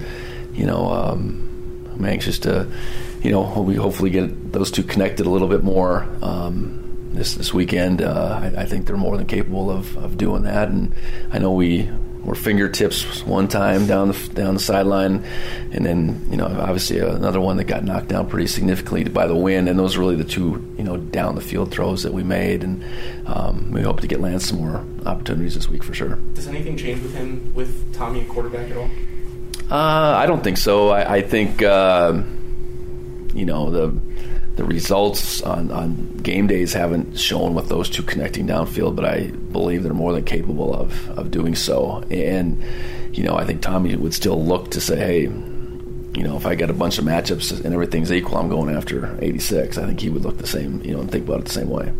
you 0.61 0.67
know, 0.67 0.91
um, 0.91 1.89
I'm 1.95 2.05
anxious 2.05 2.37
to, 2.39 2.67
you 3.23 3.31
know, 3.31 3.61
we 3.61 3.73
hopefully 3.73 4.11
get 4.11 4.51
those 4.51 4.69
two 4.69 4.83
connected 4.83 5.25
a 5.25 5.29
little 5.29 5.47
bit 5.47 5.63
more 5.63 6.07
um, 6.21 7.09
this 7.13 7.33
this 7.33 7.51
weekend. 7.51 8.03
Uh, 8.03 8.39
I, 8.43 8.61
I, 8.61 8.65
think 8.67 8.85
they're 8.85 8.95
more 8.95 9.17
than 9.17 9.25
capable 9.25 9.71
of, 9.71 9.97
of 9.97 10.19
doing 10.19 10.43
that, 10.43 10.67
and 10.67 10.93
I 11.31 11.39
know 11.39 11.51
we 11.51 11.89
were 12.23 12.35
fingertips 12.35 13.25
one 13.25 13.47
time 13.47 13.87
down 13.87 14.09
the 14.09 14.29
down 14.35 14.53
the 14.53 14.59
sideline, 14.59 15.23
and 15.71 15.83
then 15.83 16.27
you 16.29 16.37
know 16.37 16.45
obviously 16.45 16.99
another 16.99 17.41
one 17.41 17.57
that 17.57 17.63
got 17.63 17.83
knocked 17.83 18.09
down 18.09 18.29
pretty 18.29 18.45
significantly 18.45 19.03
by 19.05 19.25
the 19.25 19.35
wind, 19.35 19.67
and 19.67 19.79
those 19.79 19.97
are 19.97 19.99
really 19.99 20.15
the 20.15 20.23
two 20.23 20.63
you 20.77 20.83
know 20.83 20.97
down 20.97 21.33
the 21.33 21.41
field 21.41 21.71
throws 21.71 22.03
that 22.03 22.13
we 22.13 22.21
made, 22.21 22.63
and 22.63 22.83
um, 23.25 23.71
we 23.71 23.81
hope 23.81 23.99
to 23.99 24.05
get 24.05 24.21
Lance 24.21 24.49
some 24.49 24.59
more 24.59 24.85
opportunities 25.07 25.55
this 25.55 25.67
week 25.67 25.83
for 25.83 25.95
sure. 25.95 26.19
Does 26.35 26.47
anything 26.47 26.77
change 26.77 27.01
with 27.01 27.15
him 27.15 27.51
with 27.55 27.91
Tommy 27.95 28.21
at 28.21 28.29
quarterback 28.29 28.69
at 28.69 28.77
all? 28.77 28.91
Uh, 29.71 30.15
I 30.17 30.25
don't 30.25 30.43
think 30.43 30.57
so. 30.57 30.89
I, 30.89 31.15
I 31.15 31.21
think 31.21 31.63
uh, 31.63 32.21
you 33.33 33.45
know 33.45 33.69
the 33.71 33.97
the 34.57 34.65
results 34.65 35.41
on, 35.43 35.71
on 35.71 36.17
game 36.17 36.45
days 36.47 36.73
haven't 36.73 37.17
shown 37.17 37.53
with 37.53 37.69
those 37.69 37.89
two 37.89 38.03
connecting 38.03 38.45
downfield, 38.45 38.97
but 38.97 39.05
I 39.05 39.27
believe 39.27 39.83
they're 39.83 39.93
more 39.93 40.11
than 40.11 40.25
capable 40.25 40.75
of 40.75 41.09
of 41.11 41.31
doing 41.31 41.55
so. 41.55 42.03
And 42.11 42.61
you 43.13 43.23
know, 43.23 43.37
I 43.37 43.45
think 43.45 43.61
Tommy 43.61 43.95
would 43.95 44.13
still 44.13 44.43
look 44.43 44.71
to 44.71 44.81
say, 44.81 44.97
hey. 44.97 45.31
You 46.13 46.23
know, 46.23 46.35
if 46.35 46.45
I 46.45 46.55
get 46.55 46.69
a 46.69 46.73
bunch 46.73 46.97
of 46.97 47.05
matchups 47.05 47.63
and 47.63 47.73
everything's 47.73 48.11
equal, 48.11 48.37
I'm 48.37 48.49
going 48.49 48.75
after 48.75 49.17
86. 49.21 49.77
I 49.77 49.85
think 49.85 50.01
he 50.01 50.09
would 50.09 50.23
look 50.23 50.37
the 50.39 50.45
same, 50.45 50.81
you 50.83 50.91
know, 50.91 50.99
and 50.99 51.09
think 51.09 51.23
about 51.25 51.39
it 51.39 51.45
the 51.45 51.53
same 51.53 51.69
way. 51.69 51.93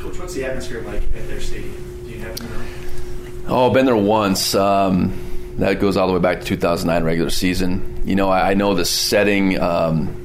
Coach, 0.00 0.18
what's 0.18 0.34
the 0.34 0.44
atmosphere 0.44 0.82
like 0.82 1.00
at 1.16 1.26
their 1.28 1.40
stadium? 1.40 1.74
Do 2.04 2.10
you 2.10 2.18
have 2.18 3.46
Oh, 3.48 3.68
I've 3.68 3.72
been 3.72 3.86
there 3.86 3.96
once. 3.96 4.54
Um, 4.54 5.18
that 5.58 5.80
goes 5.80 5.96
all 5.96 6.06
the 6.06 6.14
way 6.14 6.18
back 6.18 6.40
to 6.40 6.46
2009 6.46 7.04
regular 7.04 7.30
season. 7.30 8.00
You 8.04 8.14
know, 8.14 8.30
I, 8.30 8.50
I 8.50 8.54
know 8.54 8.74
the 8.74 8.84
setting. 8.84 9.60
Um, 9.60 10.16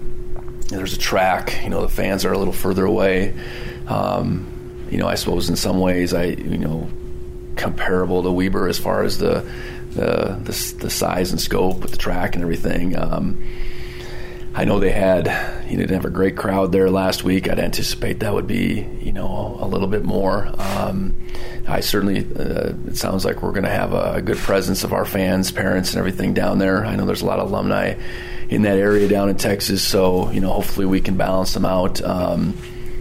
there's 0.70 0.94
a 0.94 0.98
track. 0.98 1.64
You 1.64 1.70
know, 1.70 1.82
the 1.82 1.90
fans 1.90 2.26
are 2.26 2.32
a 2.32 2.38
little 2.38 2.54
further 2.54 2.86
away. 2.86 3.34
Um, 3.88 4.48
you 4.90 4.98
know, 4.98 5.08
I 5.08 5.16
suppose 5.16 5.50
in 5.50 5.56
some 5.56 5.80
ways, 5.80 6.14
I 6.14 6.26
you 6.26 6.58
know, 6.58 6.90
comparable 7.56 8.24
to 8.24 8.32
Weber 8.32 8.68
as 8.68 8.78
far 8.78 9.04
as 9.04 9.18
the 9.18 9.50
the 9.92 10.40
the, 10.44 10.76
the 10.80 10.90
size 10.90 11.32
and 11.32 11.42
scope 11.42 11.82
with 11.82 11.92
the 11.92 11.98
track 11.98 12.36
and 12.36 12.44
everything. 12.44 12.98
Um, 12.98 13.42
I 14.58 14.66
know 14.66 14.80
they 14.80 14.92
had, 14.92 15.28
you 15.70 15.78
didn't 15.78 15.94
have 15.94 16.06
a 16.06 16.10
great 16.10 16.36
crowd 16.36 16.72
there 16.72 16.90
last 16.90 17.24
week. 17.24 17.48
I'd 17.48 17.60
anticipate 17.60 18.22
that 18.22 18.34
would 18.34 18.48
be, 18.48 18.88
you 19.04 19.12
know, 19.12 19.56
a 19.60 19.68
little 19.68 19.88
bit 19.88 20.04
more. 20.04 20.52
Um, 20.58 21.14
I 21.68 21.80
certainly, 21.82 22.26
uh, 22.36 22.74
it 22.88 22.98
sounds 22.98 23.24
like 23.24 23.44
we're 23.44 23.52
going 23.52 23.66
to 23.66 23.70
have 23.70 23.94
a, 23.94 24.14
a, 24.14 24.22
good 24.24 24.38
presence 24.38 24.84
of 24.84 24.94
our 24.94 25.06
fans, 25.06 25.52
parents, 25.52 25.92
and 25.92 26.00
everything 26.00 26.34
down 26.34 26.58
there. 26.58 26.84
I 26.84 26.96
know 26.96 27.06
there's 27.06 27.22
a 27.22 27.28
lot 27.28 27.38
of 27.38 27.52
alumni 27.52 28.00
in 28.50 28.64
that 28.64 28.80
area 28.80 29.08
down 29.08 29.30
in 29.30 29.38
Texas, 29.38 29.84
so 29.84 30.32
you 30.32 30.40
know, 30.40 30.54
hopefully 30.54 30.88
we 30.88 31.02
can 31.02 31.18
balance 31.18 31.54
them 31.54 31.64
out. 31.64 32.02
Um, 32.02 32.58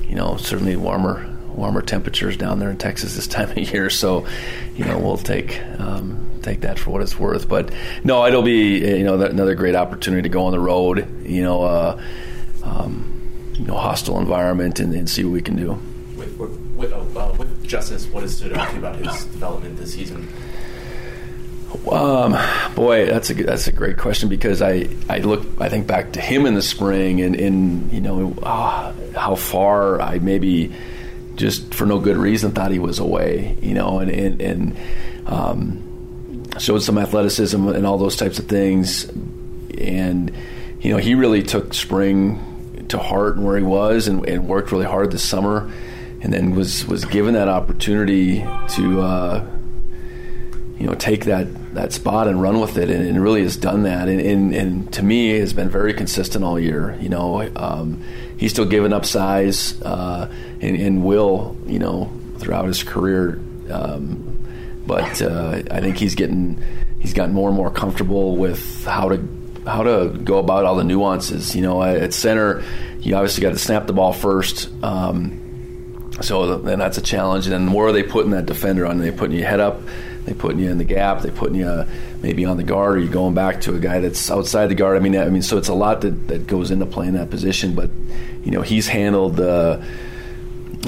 you 0.07 0.15
know, 0.15 0.37
certainly 0.37 0.77
warmer 0.77 1.36
warmer 1.57 1.83
temperatures 1.83 2.37
down 2.37 2.59
there 2.59 2.71
in 2.71 2.77
Texas 2.77 3.15
this 3.17 3.27
time 3.37 3.51
of 3.51 3.59
year. 3.59 3.91
So, 3.91 4.27
you 4.75 4.85
know, 4.85 4.99
we'll 4.99 5.17
take 5.17 5.61
um, 5.79 6.31
take 6.43 6.61
that 6.61 6.79
for 6.79 6.91
what 6.91 7.03
it's 7.03 7.19
worth. 7.19 7.49
But 7.49 7.73
no, 8.05 8.25
it'll 8.27 8.43
be 8.43 8.79
you 8.79 9.05
know 9.05 9.21
another 9.21 9.55
great 9.55 9.75
opportunity 9.75 10.23
to 10.23 10.29
go 10.29 10.45
on 10.45 10.53
the 10.53 10.61
road. 10.61 11.27
You 11.27 11.43
know, 11.43 11.63
uh, 11.63 12.03
um, 12.63 13.53
you 13.55 13.67
know, 13.67 13.77
hostile 13.77 14.19
environment 14.19 14.81
and, 14.81 14.95
and, 14.95 15.09
see 15.09 15.25
what 15.25 15.33
we 15.33 15.43
can 15.43 15.57
do. 15.57 15.79
With 16.17 16.37
with, 16.39 16.93
uh, 16.93 17.35
with 17.39 17.65
Justice, 17.67 18.07
what 18.07 18.23
has 18.23 18.37
stood 18.37 18.53
out 18.53 18.69
to 18.69 18.75
you 18.75 18.79
about 18.79 18.97
his 18.97 19.25
development 19.27 19.77
this 19.77 19.95
season? 19.95 20.29
Um, 21.91 22.37
boy, 22.75 23.07
that's 23.07 23.31
a 23.31 23.35
that's 23.35 23.67
a 23.67 23.73
great 23.73 23.99
question 23.99 24.29
because 24.29 24.63
I, 24.63 24.89
I 25.09 25.19
look 25.19 25.47
I 25.61 25.69
think 25.69 25.87
back 25.87 26.13
to 26.13 26.21
him 26.21 26.47
in 26.47 26.55
the 26.55 26.63
spring 26.63 27.21
and, 27.21 27.35
and 27.37 27.93
you 27.93 28.01
know 28.01 28.35
uh, 28.43 28.93
how 29.15 29.35
far 29.35 30.01
I 30.01 30.19
maybe 30.19 30.73
just 31.37 31.75
for 31.75 31.87
no 31.87 31.99
good 31.99 32.17
reason 32.17 32.53
thought 32.53 32.71
he 32.71 32.79
was 32.79 32.99
away, 32.99 33.57
you 33.61 33.75
know, 33.75 33.99
and 33.99 34.11
and, 34.11 34.41
and 34.41 34.77
um, 35.27 36.45
showed 36.59 36.83
some 36.83 36.99
athleticism 36.99 37.69
and 37.69 37.87
all 37.87 37.99
those 37.99 38.17
types 38.17 38.39
of 38.39 38.47
things, 38.47 39.05
and 39.79 40.33
you 40.81 40.91
know 40.91 40.99
he 40.99 41.15
really 41.15 41.43
took 41.43 41.75
spring 41.75 42.87
to 42.89 42.99
heart 42.99 43.37
and 43.37 43.45
where 43.45 43.57
he 43.57 43.63
was 43.63 44.09
and, 44.09 44.27
and 44.29 44.49
worked 44.49 44.73
really 44.73 44.87
hard 44.87 45.13
this 45.13 45.23
summer, 45.23 45.71
and 46.23 46.33
then 46.33 46.55
was 46.55 46.87
was 46.87 47.05
given 47.05 47.35
that 47.35 47.49
opportunity 47.49 48.45
to. 48.71 49.01
Uh, 49.01 49.47
you 50.79 50.87
know, 50.87 50.95
take 50.95 51.25
that, 51.25 51.75
that 51.75 51.93
spot 51.93 52.29
and 52.29 52.41
run 52.43 52.61
with 52.61 52.77
it, 52.77 52.91
and, 52.91 53.07
and 53.07 53.23
really 53.23 53.43
has 53.43 53.57
done 53.57 53.85
that. 53.85 54.09
And, 54.09 54.21
and, 54.21 54.55
and, 54.55 54.93
to 54.93 55.03
me, 55.03 55.31
has 55.39 55.55
been 55.55 55.71
very 55.71 55.95
consistent 55.95 56.45
all 56.45 56.61
year. 56.61 56.99
You 57.01 57.09
know, 57.09 57.51
um, 57.57 58.03
he's 58.37 58.53
still 58.53 58.67
giving 58.67 58.93
up 58.93 59.07
size 59.07 59.81
uh, 59.83 60.31
and, 60.67 60.77
and, 60.77 61.05
will, 61.05 61.57
you 61.67 61.79
know, 61.79 62.11
throughout 62.39 62.67
his 62.67 62.83
career. 62.83 63.41
Um, 63.71 64.39
but 64.87 65.21
uh, 65.23 65.63
I 65.71 65.81
think 65.81 65.97
he's 65.97 66.15
getting 66.15 66.63
he's 66.99 67.13
gotten 67.13 67.35
more 67.35 67.49
and 67.49 67.57
more 67.57 67.71
comfortable 67.71 68.37
with 68.37 68.85
how 68.85 69.09
to 69.09 69.29
how 69.67 69.83
to 69.83 70.17
go 70.23 70.39
about 70.39 70.65
all 70.65 70.77
the 70.77 70.85
nuances. 70.85 71.57
You 71.57 71.63
know, 71.63 71.83
at 71.83 72.13
center, 72.13 72.63
you 73.01 73.15
obviously 73.17 73.43
got 73.43 73.51
to 73.51 73.59
snap 73.59 73.87
the 73.87 73.93
ball 73.93 74.13
first. 74.13 74.71
Um, 74.83 75.43
so 76.21 76.59
then 76.59 76.79
that's 76.79 76.99
a 76.99 77.03
challenge. 77.03 77.47
And 77.47 77.53
then 77.53 77.73
where 77.73 77.87
are 77.87 77.93
they 77.93 78.03
putting 78.03 78.31
that 78.31 78.47
defender 78.47 78.87
on? 78.87 79.01
Are 79.01 79.03
they 79.03 79.11
putting 79.11 79.37
you 79.37 79.45
head 79.45 79.61
up? 79.61 79.81
They 80.25 80.35
putting 80.35 80.59
you 80.59 80.71
in 80.71 80.79
the 80.79 80.85
gap. 80.85 81.23
They 81.23 81.31
putting 81.31 81.57
you 81.57 81.67
uh, 81.67 81.89
maybe 82.21 82.45
on 82.45 82.57
the 82.57 82.65
guard, 82.65 82.97
or 82.97 83.01
you 83.01 83.09
going 83.09 83.35
back 83.35 83.61
to 83.63 83.75
a 83.75 83.79
guy 83.79 84.01
that's 84.01 84.29
outside 84.31 84.67
the 84.67 84.75
guard. 84.75 84.97
I 84.97 85.01
mean, 85.01 85.17
I 85.17 85.29
mean, 85.29 85.43
so 85.43 85.57
it's 85.57 85.69
a 85.69 85.75
lot 85.75 86.01
that, 86.01 86.29
that 86.29 86.47
goes 86.47 86.71
into 86.71 86.87
playing 86.87 87.13
that 87.13 87.31
position. 87.31 87.75
But 87.75 87.91
you 88.45 88.51
know, 88.51 88.63
he's 88.63 88.89
handled 88.89 89.37
the 89.37 89.85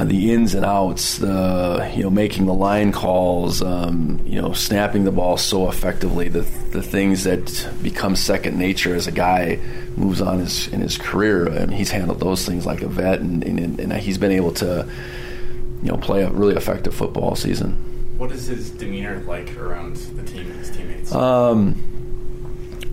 the 0.05 0.33
ins 0.33 0.55
and 0.55 0.65
outs, 0.65 1.19
the 1.19 1.91
you 1.95 2.03
know, 2.03 2.11
making 2.11 2.47
the 2.47 2.55
line 2.55 2.93
calls, 2.93 3.63
um, 3.63 4.21
you 4.25 4.41
know, 4.41 4.53
snapping 4.53 5.05
the 5.05 5.13
ball 5.13 5.37
so 5.37 5.69
effectively. 5.69 6.29
The 6.29 6.43
the 6.71 6.83
things 6.83 7.25
that 7.25 7.69
become 7.83 8.17
second 8.17 8.59
nature 8.59 8.95
as 8.95 9.07
a 9.07 9.13
guy 9.13 9.59
moves 9.97 10.21
on 10.21 10.39
his 10.39 10.69
in 10.69 10.81
his 10.81 10.99
career. 10.99 11.47
and 11.47 11.73
he's 11.73 11.91
handled 11.91 12.21
those 12.21 12.45
things 12.45 12.67
like 12.67 12.83
a 12.83 12.89
vet, 12.89 13.21
and, 13.21 13.43
and, 13.45 13.81
and 13.81 13.93
he's 13.95 14.19
been 14.19 14.33
able 14.33 14.53
to 14.53 14.89
you 15.83 15.91
know 15.91 15.97
play 15.97 16.23
a 16.23 16.31
really 16.31 16.55
effective 16.55 16.95
football 16.95 17.35
season. 17.35 17.73
What 18.17 18.33
is 18.33 18.47
his 18.47 18.71
demeanor 18.71 19.21
like 19.27 19.57
around 19.57 19.97
the 19.97 20.23
team, 20.25 20.51
and 20.51 20.59
his 20.59 20.71
teammates? 20.71 21.13
Um, 21.13 21.77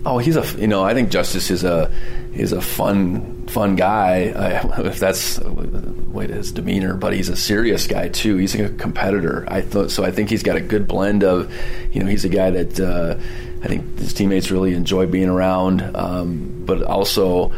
oh, 0.06 0.18
he's 0.18 0.36
a 0.36 0.44
you 0.58 0.68
know 0.68 0.84
I 0.84 0.94
think 0.94 1.10
Justice 1.10 1.50
is 1.50 1.64
a 1.64 1.92
is 2.34 2.52
a 2.52 2.60
fun 2.60 3.46
fun 3.48 3.76
guy 3.76 4.28
uh, 4.30 4.82
if 4.84 4.98
that's 4.98 5.38
wait 5.40 6.30
his 6.30 6.52
demeanor, 6.52 6.94
but 6.94 7.12
he's 7.12 7.28
a 7.28 7.36
serious 7.36 7.86
guy 7.86 8.08
too. 8.08 8.36
He's 8.36 8.54
a 8.54 8.70
competitor. 8.70 9.44
I 9.48 9.60
thought 9.60 9.90
so. 9.90 10.04
I 10.04 10.10
think 10.10 10.30
he's 10.30 10.42
got 10.42 10.56
a 10.56 10.60
good 10.60 10.88
blend 10.88 11.24
of 11.24 11.52
you 11.92 12.02
know 12.02 12.06
he's 12.06 12.24
a 12.24 12.30
guy 12.30 12.50
that 12.50 12.80
uh, 12.80 13.18
I 13.62 13.68
think 13.68 13.98
his 13.98 14.14
teammates 14.14 14.50
really 14.50 14.74
enjoy 14.74 15.06
being 15.06 15.28
around, 15.28 15.82
um, 15.96 16.62
but 16.64 16.82
also 16.82 17.52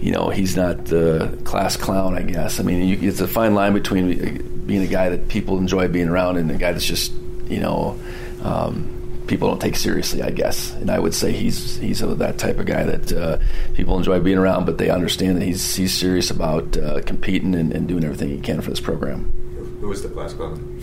you 0.00 0.12
know, 0.12 0.28
he's 0.28 0.54
not 0.54 0.84
the 0.84 1.38
class 1.44 1.78
clown, 1.78 2.14
I 2.14 2.22
guess. 2.24 2.60
I 2.60 2.62
mean, 2.62 2.86
you, 2.86 3.08
it's 3.08 3.20
a 3.20 3.28
fine 3.28 3.54
line 3.54 3.72
between 3.72 4.66
being 4.66 4.82
a 4.82 4.86
guy 4.86 5.08
that 5.08 5.28
people 5.28 5.56
enjoy 5.56 5.88
being 5.88 6.10
around 6.10 6.36
and 6.36 6.50
a 6.50 6.58
guy 6.58 6.72
that's 6.72 6.84
just, 6.84 7.10
you 7.48 7.58
know, 7.58 7.98
um, 8.42 9.03
people 9.26 9.48
don't 9.48 9.60
take 9.60 9.76
seriously, 9.76 10.22
I 10.22 10.30
guess. 10.30 10.72
And 10.74 10.90
I 10.90 10.98
would 10.98 11.14
say 11.14 11.32
he's 11.32 11.76
he's 11.76 12.00
that 12.00 12.38
type 12.38 12.58
of 12.58 12.66
guy 12.66 12.84
that 12.84 13.12
uh, 13.12 13.38
people 13.74 13.96
enjoy 13.96 14.20
being 14.20 14.38
around, 14.38 14.66
but 14.66 14.78
they 14.78 14.90
understand 14.90 15.36
that 15.36 15.44
he's 15.44 15.74
he's 15.76 15.94
serious 15.94 16.30
about 16.30 16.76
uh, 16.76 17.00
competing 17.02 17.54
and, 17.54 17.72
and, 17.72 17.88
doing 17.88 18.04
everything 18.04 18.30
he 18.30 18.40
can 18.40 18.60
for 18.60 18.70
this 18.70 18.80
program. 18.80 19.32
Who 19.80 19.88
was 19.88 20.02
the 20.02 20.08
class 20.08 20.32
clown? 20.32 20.80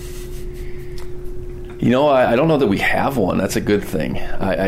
You 1.80 1.89
know, 1.89 2.08
I, 2.08 2.34
I, 2.34 2.36
don't 2.36 2.47
know 2.47 2.58
that 2.58 2.67
we 2.67 2.77
have 2.77 3.17
one. 3.17 3.39
That's 3.39 3.56
a 3.56 3.62
good 3.62 3.84
thing. 3.84 4.19
I, 4.19 4.54
I 4.54 4.67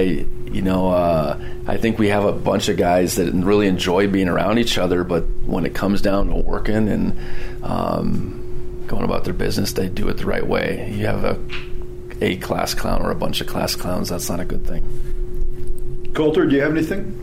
you 0.52 0.64
know, 0.64 0.90
uh, 0.90 1.40
I 1.68 1.78
think 1.78 2.00
we 2.00 2.10
have 2.10 2.26
a 2.26 2.32
bunch 2.32 2.70
of 2.70 2.78
guys 2.78 3.16
that 3.16 3.32
really 3.34 3.68
enjoy 3.68 4.08
being 4.08 4.30
around 4.30 4.58
each 4.58 4.80
other, 4.80 5.04
but 5.04 5.26
when 5.46 5.66
it 5.66 5.76
comes 5.76 6.02
down 6.02 6.30
to 6.30 6.36
working 6.36 6.90
and 6.90 7.18
um, 7.64 8.84
going 8.88 9.04
about 9.04 9.26
their 9.26 9.34
business, 9.34 9.74
they 9.74 9.90
do 9.90 10.10
it 10.10 10.18
the 10.18 10.26
right 10.26 10.46
way. 10.46 10.92
You 10.92 11.06
have 11.06 11.24
a 11.24 11.40
a 12.22 12.38
class 12.38 12.74
clown 12.74 13.02
or 13.02 13.12
a 13.12 13.16
bunch 13.16 13.42
of 13.42 13.48
class 13.48 13.76
clowns. 13.76 14.10
That's 14.10 14.30
not 14.30 14.40
a 14.40 14.46
good 14.46 14.66
thing. 14.66 14.84
Coulter, 16.14 16.46
do 16.46 16.56
you 16.56 16.62
have 16.62 16.72
anything? 16.72 17.23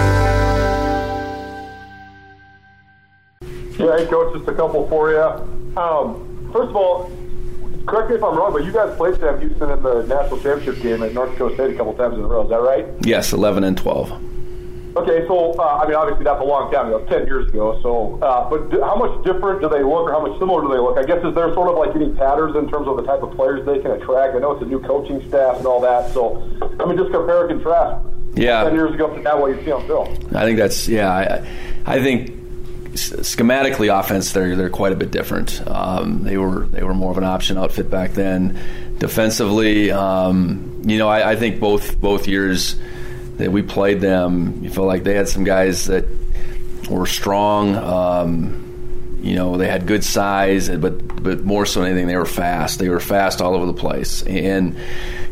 Yeah, 3.81 3.97
hey, 3.97 4.05
coach, 4.05 4.35
just 4.37 4.47
a 4.47 4.53
couple 4.53 4.87
for 4.89 5.11
you. 5.11 5.21
Um, 5.75 6.49
first 6.53 6.69
of 6.69 6.75
all, 6.75 7.11
correct 7.87 8.09
me 8.11 8.15
if 8.15 8.23
I'm 8.23 8.37
wrong, 8.37 8.53
but 8.53 8.63
you 8.63 8.71
guys 8.71 8.95
played 8.95 9.19
Sam 9.19 9.39
Houston 9.39 9.71
in 9.71 9.81
the 9.81 10.03
national 10.03 10.39
championship 10.39 10.83
game 10.83 11.01
at 11.01 11.13
North 11.13 11.31
Dakota 11.31 11.55
State 11.55 11.73
a 11.73 11.77
couple 11.77 11.93
times 11.95 12.15
in 12.15 12.21
a 12.21 12.27
row. 12.27 12.43
Is 12.43 12.49
that 12.49 12.61
right? 12.61 12.85
Yes, 13.01 13.33
11 13.33 13.63
and 13.63 13.75
12. 13.75 14.11
Okay, 14.97 15.25
so 15.25 15.53
uh, 15.53 15.79
I 15.81 15.87
mean, 15.87 15.95
obviously 15.95 16.25
that's 16.25 16.41
a 16.41 16.43
long 16.43 16.69
time 16.69 16.87
ago, 16.87 17.05
ten 17.05 17.25
years 17.25 17.47
ago. 17.47 17.79
So, 17.81 18.19
uh, 18.21 18.49
but 18.49 18.69
do, 18.69 18.81
how 18.81 18.97
much 18.97 19.23
different 19.23 19.61
do 19.61 19.69
they 19.69 19.83
look, 19.83 20.03
or 20.03 20.11
how 20.11 20.19
much 20.19 20.37
similar 20.37 20.61
do 20.61 20.67
they 20.67 20.79
look? 20.79 20.97
I 20.97 21.03
guess 21.03 21.23
is 21.23 21.33
there 21.33 21.53
sort 21.53 21.69
of 21.71 21.77
like 21.77 21.95
any 21.95 22.11
patterns 22.11 22.57
in 22.57 22.69
terms 22.69 22.89
of 22.89 22.97
the 22.97 23.03
type 23.03 23.23
of 23.23 23.31
players 23.31 23.65
they 23.65 23.79
can 23.79 23.91
attract? 23.91 24.35
I 24.35 24.39
know 24.39 24.51
it's 24.51 24.61
a 24.61 24.65
new 24.65 24.81
coaching 24.81 25.25
staff 25.29 25.55
and 25.55 25.65
all 25.65 25.79
that. 25.79 26.11
So, 26.11 26.43
I 26.77 26.85
mean, 26.85 26.97
just 26.97 27.09
compare 27.09 27.47
and 27.47 27.63
contrast. 27.63 28.05
Yeah, 28.35 28.65
ten 28.65 28.75
years 28.75 28.93
ago 28.93 29.15
to 29.15 29.21
now, 29.21 29.39
what 29.39 29.55
you 29.55 29.63
see 29.63 29.71
on 29.71 29.87
film. 29.87 30.11
I 30.35 30.43
think 30.43 30.57
that's 30.57 30.89
yeah. 30.89 31.09
I, 31.09 31.47
I 31.85 32.01
think 32.03 32.40
schematically 32.93 33.97
offense 33.97 34.33
they're 34.33 34.55
they're 34.55 34.69
quite 34.69 34.91
a 34.91 34.95
bit 34.95 35.11
different. 35.11 35.65
Um, 35.67 36.23
they 36.23 36.37
were 36.37 36.65
they 36.65 36.83
were 36.83 36.93
more 36.93 37.11
of 37.11 37.17
an 37.17 37.23
option 37.23 37.57
outfit 37.57 37.89
back 37.89 38.13
then. 38.13 38.59
Defensively, 38.99 39.91
um, 39.91 40.81
you 40.85 40.97
know, 40.97 41.07
I, 41.07 41.31
I, 41.31 41.35
think 41.35 41.59
both 41.59 41.99
both 41.99 42.27
years 42.27 42.75
that 43.37 43.51
we 43.51 43.63
played 43.63 43.99
them, 43.99 44.63
you 44.63 44.69
feel 44.69 44.85
like 44.85 45.03
they 45.03 45.15
had 45.15 45.27
some 45.27 45.43
guys 45.43 45.85
that 45.85 46.05
were 46.89 47.07
strong. 47.07 47.75
Um, 47.75 49.19
you 49.23 49.35
know, 49.35 49.57
they 49.57 49.67
had 49.67 49.87
good 49.87 50.03
size, 50.03 50.69
but 50.69 51.23
but 51.23 51.43
more 51.43 51.65
so 51.65 51.81
than 51.81 51.91
anything, 51.91 52.07
they 52.07 52.17
were 52.17 52.25
fast. 52.25 52.79
They 52.79 52.89
were 52.89 52.99
fast 52.99 53.41
all 53.41 53.55
over 53.55 53.65
the 53.65 53.73
place, 53.73 54.23
and 54.23 54.75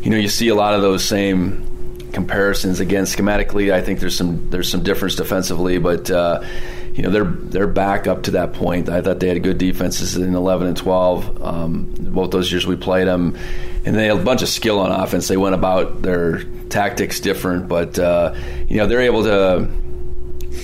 you 0.02 0.10
know, 0.10 0.16
you 0.16 0.28
see 0.28 0.48
a 0.48 0.54
lot 0.54 0.74
of 0.74 0.82
those 0.82 1.04
same 1.04 1.66
comparisons 2.12 2.80
again 2.80 3.04
schematically. 3.04 3.72
I 3.72 3.82
think 3.82 4.00
there's 4.00 4.16
some 4.16 4.48
there's 4.50 4.70
some 4.70 4.82
difference 4.82 5.14
defensively, 5.16 5.78
but. 5.78 6.10
Uh, 6.10 6.42
you 7.00 7.06
know 7.06 7.12
they're 7.12 7.24
they're 7.24 7.66
back 7.66 8.06
up 8.06 8.24
to 8.24 8.32
that 8.32 8.52
point. 8.52 8.90
I 8.90 9.00
thought 9.00 9.20
they 9.20 9.28
had 9.28 9.42
good 9.42 9.56
defenses 9.56 10.18
in 10.18 10.34
11 10.34 10.66
and 10.66 10.76
12. 10.76 11.42
Um, 11.42 11.94
both 11.98 12.30
those 12.30 12.52
years 12.52 12.66
we 12.66 12.76
played 12.76 13.08
them, 13.08 13.38
and 13.86 13.96
they 13.96 14.04
had 14.04 14.18
a 14.18 14.22
bunch 14.22 14.42
of 14.42 14.50
skill 14.50 14.78
on 14.78 14.92
offense. 14.92 15.26
They 15.26 15.38
went 15.38 15.54
about 15.54 16.02
their 16.02 16.44
tactics 16.68 17.18
different, 17.20 17.68
but 17.68 17.98
uh, 17.98 18.34
you 18.68 18.76
know 18.76 18.86
they're 18.86 19.00
able 19.00 19.22
to 19.22 19.70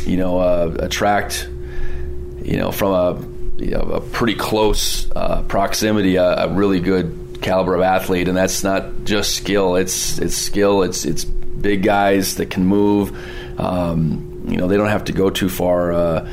you 0.05 0.18
know 0.18 0.38
uh, 0.38 0.77
attract 0.81 1.49
you 2.42 2.59
know 2.59 2.70
from 2.70 2.92
a 2.92 3.62
you 3.64 3.70
know, 3.70 3.81
a 3.81 4.03
pretty 4.03 4.35
close 4.35 5.11
uh, 5.16 5.40
proximity 5.44 6.16
a, 6.16 6.44
a 6.44 6.49
really 6.53 6.81
good 6.81 7.38
caliber 7.40 7.75
of 7.75 7.81
athlete, 7.81 8.29
and 8.29 8.37
that's 8.37 8.62
not 8.62 9.05
just 9.05 9.35
skill. 9.35 9.77
It's 9.77 10.18
it's 10.18 10.37
skill. 10.37 10.83
It's 10.83 11.07
it's 11.07 11.25
big 11.25 11.83
guys 11.83 12.35
that 12.35 12.51
can 12.51 12.66
move. 12.66 13.18
Um, 13.59 14.26
you 14.47 14.57
know, 14.57 14.69
they 14.69 14.77
don't 14.77 14.89
have 14.89 15.05
to 15.05 15.13
go 15.13 15.29
too 15.29 15.49
far. 15.49 15.93
Uh, 15.93 16.31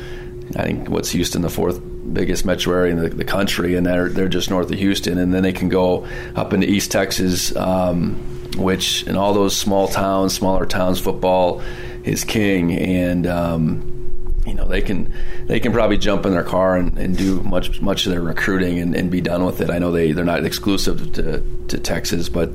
I 0.56 0.62
think 0.62 0.88
what's 0.88 1.10
Houston, 1.10 1.42
the 1.42 1.50
fourth 1.50 1.80
biggest 2.12 2.44
metro 2.44 2.74
area 2.74 2.92
in 2.92 3.02
the, 3.02 3.08
the, 3.08 3.24
country, 3.24 3.74
and 3.74 3.86
they're 3.86 4.08
they're 4.08 4.28
just 4.28 4.50
north 4.50 4.70
of 4.70 4.78
Houston, 4.78 5.18
and 5.18 5.34
then 5.34 5.42
they 5.42 5.52
can 5.52 5.68
go 5.68 6.06
up 6.36 6.52
into 6.52 6.68
East 6.68 6.92
Texas, 6.92 7.54
um, 7.56 8.14
which 8.56 9.04
in 9.04 9.16
all 9.16 9.34
those 9.34 9.56
small 9.56 9.88
towns, 9.88 10.34
smaller 10.34 10.66
towns, 10.66 11.00
football 11.00 11.62
is 12.04 12.22
king, 12.22 12.72
and 12.72 13.26
um, 13.26 14.12
you 14.46 14.54
know 14.54 14.68
they 14.68 14.82
can 14.82 15.12
they 15.46 15.58
can 15.58 15.72
probably 15.72 15.98
jump 15.98 16.24
in 16.24 16.32
their 16.32 16.44
car 16.44 16.76
and, 16.76 16.96
and 16.98 17.16
do 17.16 17.40
much 17.42 17.80
much 17.80 18.06
of 18.06 18.12
their 18.12 18.22
recruiting 18.22 18.78
and, 18.78 18.94
and, 18.94 19.10
be 19.10 19.22
done 19.22 19.44
with 19.44 19.60
it. 19.60 19.70
I 19.70 19.78
know 19.78 19.90
they 19.90 20.12
they're 20.12 20.24
not 20.24 20.44
exclusive 20.44 21.14
to, 21.14 21.42
to 21.68 21.78
Texas, 21.78 22.28
but 22.28 22.50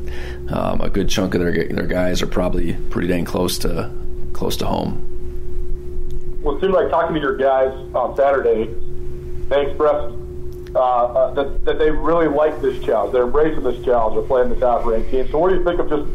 um, 0.49 0.79
a 0.79 0.89
good 0.89 1.09
chunk 1.09 1.33
of 1.33 1.41
their 1.41 1.67
their 1.67 1.87
guys 1.87 2.21
are 2.21 2.27
probably 2.27 2.75
pretty 2.91 3.07
dang 3.07 3.25
close 3.25 3.57
to 3.59 3.91
close 4.31 4.55
to 4.57 4.67
home 4.67 5.08
well, 6.41 6.55
it 6.55 6.61
seemed 6.61 6.73
like 6.73 6.89
talking 6.89 7.15
to 7.15 7.21
your 7.21 7.35
guys 7.35 7.73
on 7.93 8.15
Saturday, 8.15 8.73
they 9.49 9.67
expressed 9.67 10.15
uh, 10.75 10.79
uh, 10.79 11.33
that, 11.33 11.65
that 11.65 11.79
they 11.79 11.89
really 11.89 12.27
like 12.27 12.61
this 12.61 12.81
challenge. 12.83 13.11
They're 13.11 13.23
embracing 13.23 13.63
this 13.63 13.83
challenge. 13.83 14.15
They're 14.15 14.27
playing 14.27 14.49
the 14.49 14.55
top 14.55 14.85
ranked 14.85 15.09
team. 15.09 15.27
So, 15.31 15.39
what 15.39 15.49
do 15.49 15.55
you 15.55 15.63
think 15.63 15.79
of 15.79 15.89
just 15.89 16.05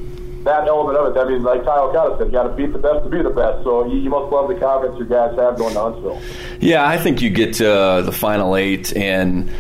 that 0.45 0.69
element 0.69 0.97
of 0.97 1.15
it? 1.15 1.19
I 1.19 1.29
mean, 1.29 1.43
like 1.43 1.65
Kyle 1.65 1.93
Cotto 1.93 2.19
said, 2.19 2.29
you 2.29 2.33
got 2.33 2.45
to 2.45 2.55
beat 2.55 2.73
the 2.73 2.79
best 2.79 3.05
to 3.05 3.11
be 3.11 3.21
the 3.21 3.31
best. 3.31 3.65
So, 3.65 3.87
you, 3.87 3.99
you, 3.99 4.11
must 4.11 4.33
love 4.33 4.49
the 4.49 4.55
confidence 4.55 4.99
your 4.99 5.09
guys 5.09 5.37
have 5.37 5.59
going 5.59 5.75
to 5.75 5.81
Huntsville. 5.81 6.23
Yeah, 6.61 6.87
I 6.87 6.99
think 6.99 7.21
you 7.21 7.31
get 7.31 7.55
to 7.55 7.71
uh, 7.71 8.03
the 8.03 8.13
final 8.13 8.57
eight 8.57 8.97
and. 8.97 9.51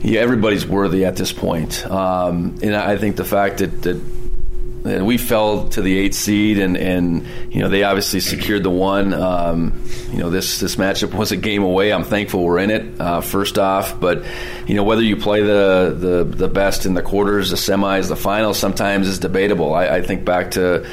Yeah, 0.00 0.20
everybody's 0.20 0.64
worthy 0.64 1.04
at 1.04 1.16
this 1.16 1.32
point, 1.32 1.84
um, 1.84 2.56
and 2.62 2.76
I 2.76 2.96
think 2.98 3.16
the 3.16 3.24
fact 3.24 3.58
that, 3.58 3.82
that 3.82 4.00
and 4.84 5.06
we 5.06 5.18
fell 5.18 5.68
to 5.70 5.82
the 5.82 5.98
eighth 5.98 6.14
seed, 6.14 6.58
and, 6.58 6.76
and 6.76 7.26
you 7.50 7.60
know 7.60 7.68
they 7.68 7.82
obviously 7.82 8.20
secured 8.20 8.62
the 8.62 8.70
one. 8.70 9.12
Um, 9.12 9.82
you 10.10 10.18
know 10.18 10.30
this 10.30 10.60
this 10.60 10.76
matchup 10.76 11.14
was 11.14 11.32
a 11.32 11.36
game 11.36 11.62
away. 11.62 11.92
I'm 11.92 12.04
thankful 12.04 12.44
we're 12.44 12.58
in 12.58 12.70
it. 12.70 13.00
Uh, 13.00 13.20
first 13.20 13.58
off, 13.58 14.00
but 14.00 14.24
you 14.66 14.74
know 14.74 14.84
whether 14.84 15.02
you 15.02 15.16
play 15.16 15.42
the, 15.42 15.96
the 15.98 16.24
the 16.24 16.48
best 16.48 16.86
in 16.86 16.94
the 16.94 17.02
quarters, 17.02 17.50
the 17.50 17.56
semis, 17.56 18.08
the 18.08 18.16
finals, 18.16 18.58
sometimes 18.58 19.08
is 19.08 19.18
debatable. 19.18 19.74
I, 19.74 19.88
I 19.88 20.02
think 20.02 20.24
back 20.24 20.52
to 20.52 20.86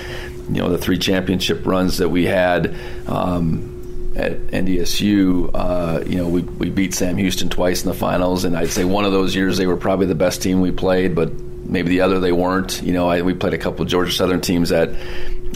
you 0.50 0.62
know 0.62 0.70
the 0.70 0.78
three 0.78 0.98
championship 0.98 1.66
runs 1.66 1.98
that 1.98 2.10
we 2.10 2.26
had. 2.26 2.76
Um, 3.08 3.72
at 4.16 4.40
NDSU, 4.48 5.52
uh, 5.54 6.02
you 6.08 6.16
know, 6.16 6.30
we, 6.30 6.42
we 6.42 6.70
beat 6.70 6.94
Sam 6.94 7.18
Houston 7.18 7.50
twice 7.50 7.84
in 7.84 7.90
the 7.90 7.98
finals, 7.98 8.46
and 8.46 8.56
I'd 8.56 8.70
say 8.70 8.86
one 8.86 9.04
of 9.04 9.12
those 9.12 9.36
years 9.36 9.58
they 9.58 9.68
were 9.68 9.76
probably 9.76 10.06
the 10.06 10.16
best 10.16 10.42
team 10.42 10.62
we 10.62 10.72
played, 10.72 11.16
but 11.16 11.34
maybe 11.66 11.90
the 11.90 12.02
other 12.02 12.20
they 12.20 12.32
weren't. 12.32 12.82
You 12.82 12.94
know, 12.94 13.10
I, 13.10 13.22
we 13.22 13.34
played 13.34 13.54
a 13.54 13.58
couple 13.58 13.84
of 13.84 13.90
Georgia 13.90 14.12
Southern 14.12 14.42
teams 14.42 14.72
at 14.72 14.90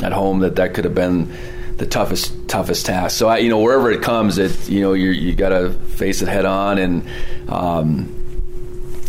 at 0.02 0.14
home 0.14 0.40
that 0.40 0.56
that 0.56 0.74
could 0.74 0.86
have 0.86 0.96
been 0.96 1.32
the 1.78 1.86
toughest 1.86 2.48
toughest 2.48 2.86
task. 2.86 3.18
So 3.18 3.28
I, 3.28 3.38
you 3.38 3.50
know, 3.50 3.60
wherever 3.60 3.92
it 3.92 4.02
comes, 4.02 4.38
it 4.38 4.70
you 4.70 4.82
know 4.82 4.94
you 4.94 5.12
you 5.12 5.34
got 5.34 5.50
to 5.50 5.72
face 5.72 6.22
it 6.22 6.28
head 6.28 6.46
on, 6.46 6.78
and 6.78 7.08
um, 7.48 8.14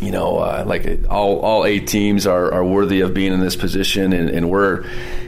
you 0.00 0.12
know, 0.12 0.38
uh, 0.38 0.64
like 0.66 1.04
all 1.10 1.40
all 1.40 1.64
eight 1.66 1.86
teams 1.86 2.26
are, 2.26 2.52
are 2.52 2.64
worthy 2.64 3.00
of 3.00 3.12
being 3.12 3.32
in 3.32 3.40
this 3.40 3.56
position, 3.56 4.12
and, 4.12 4.30
and 4.30 4.50
we're 4.50 4.84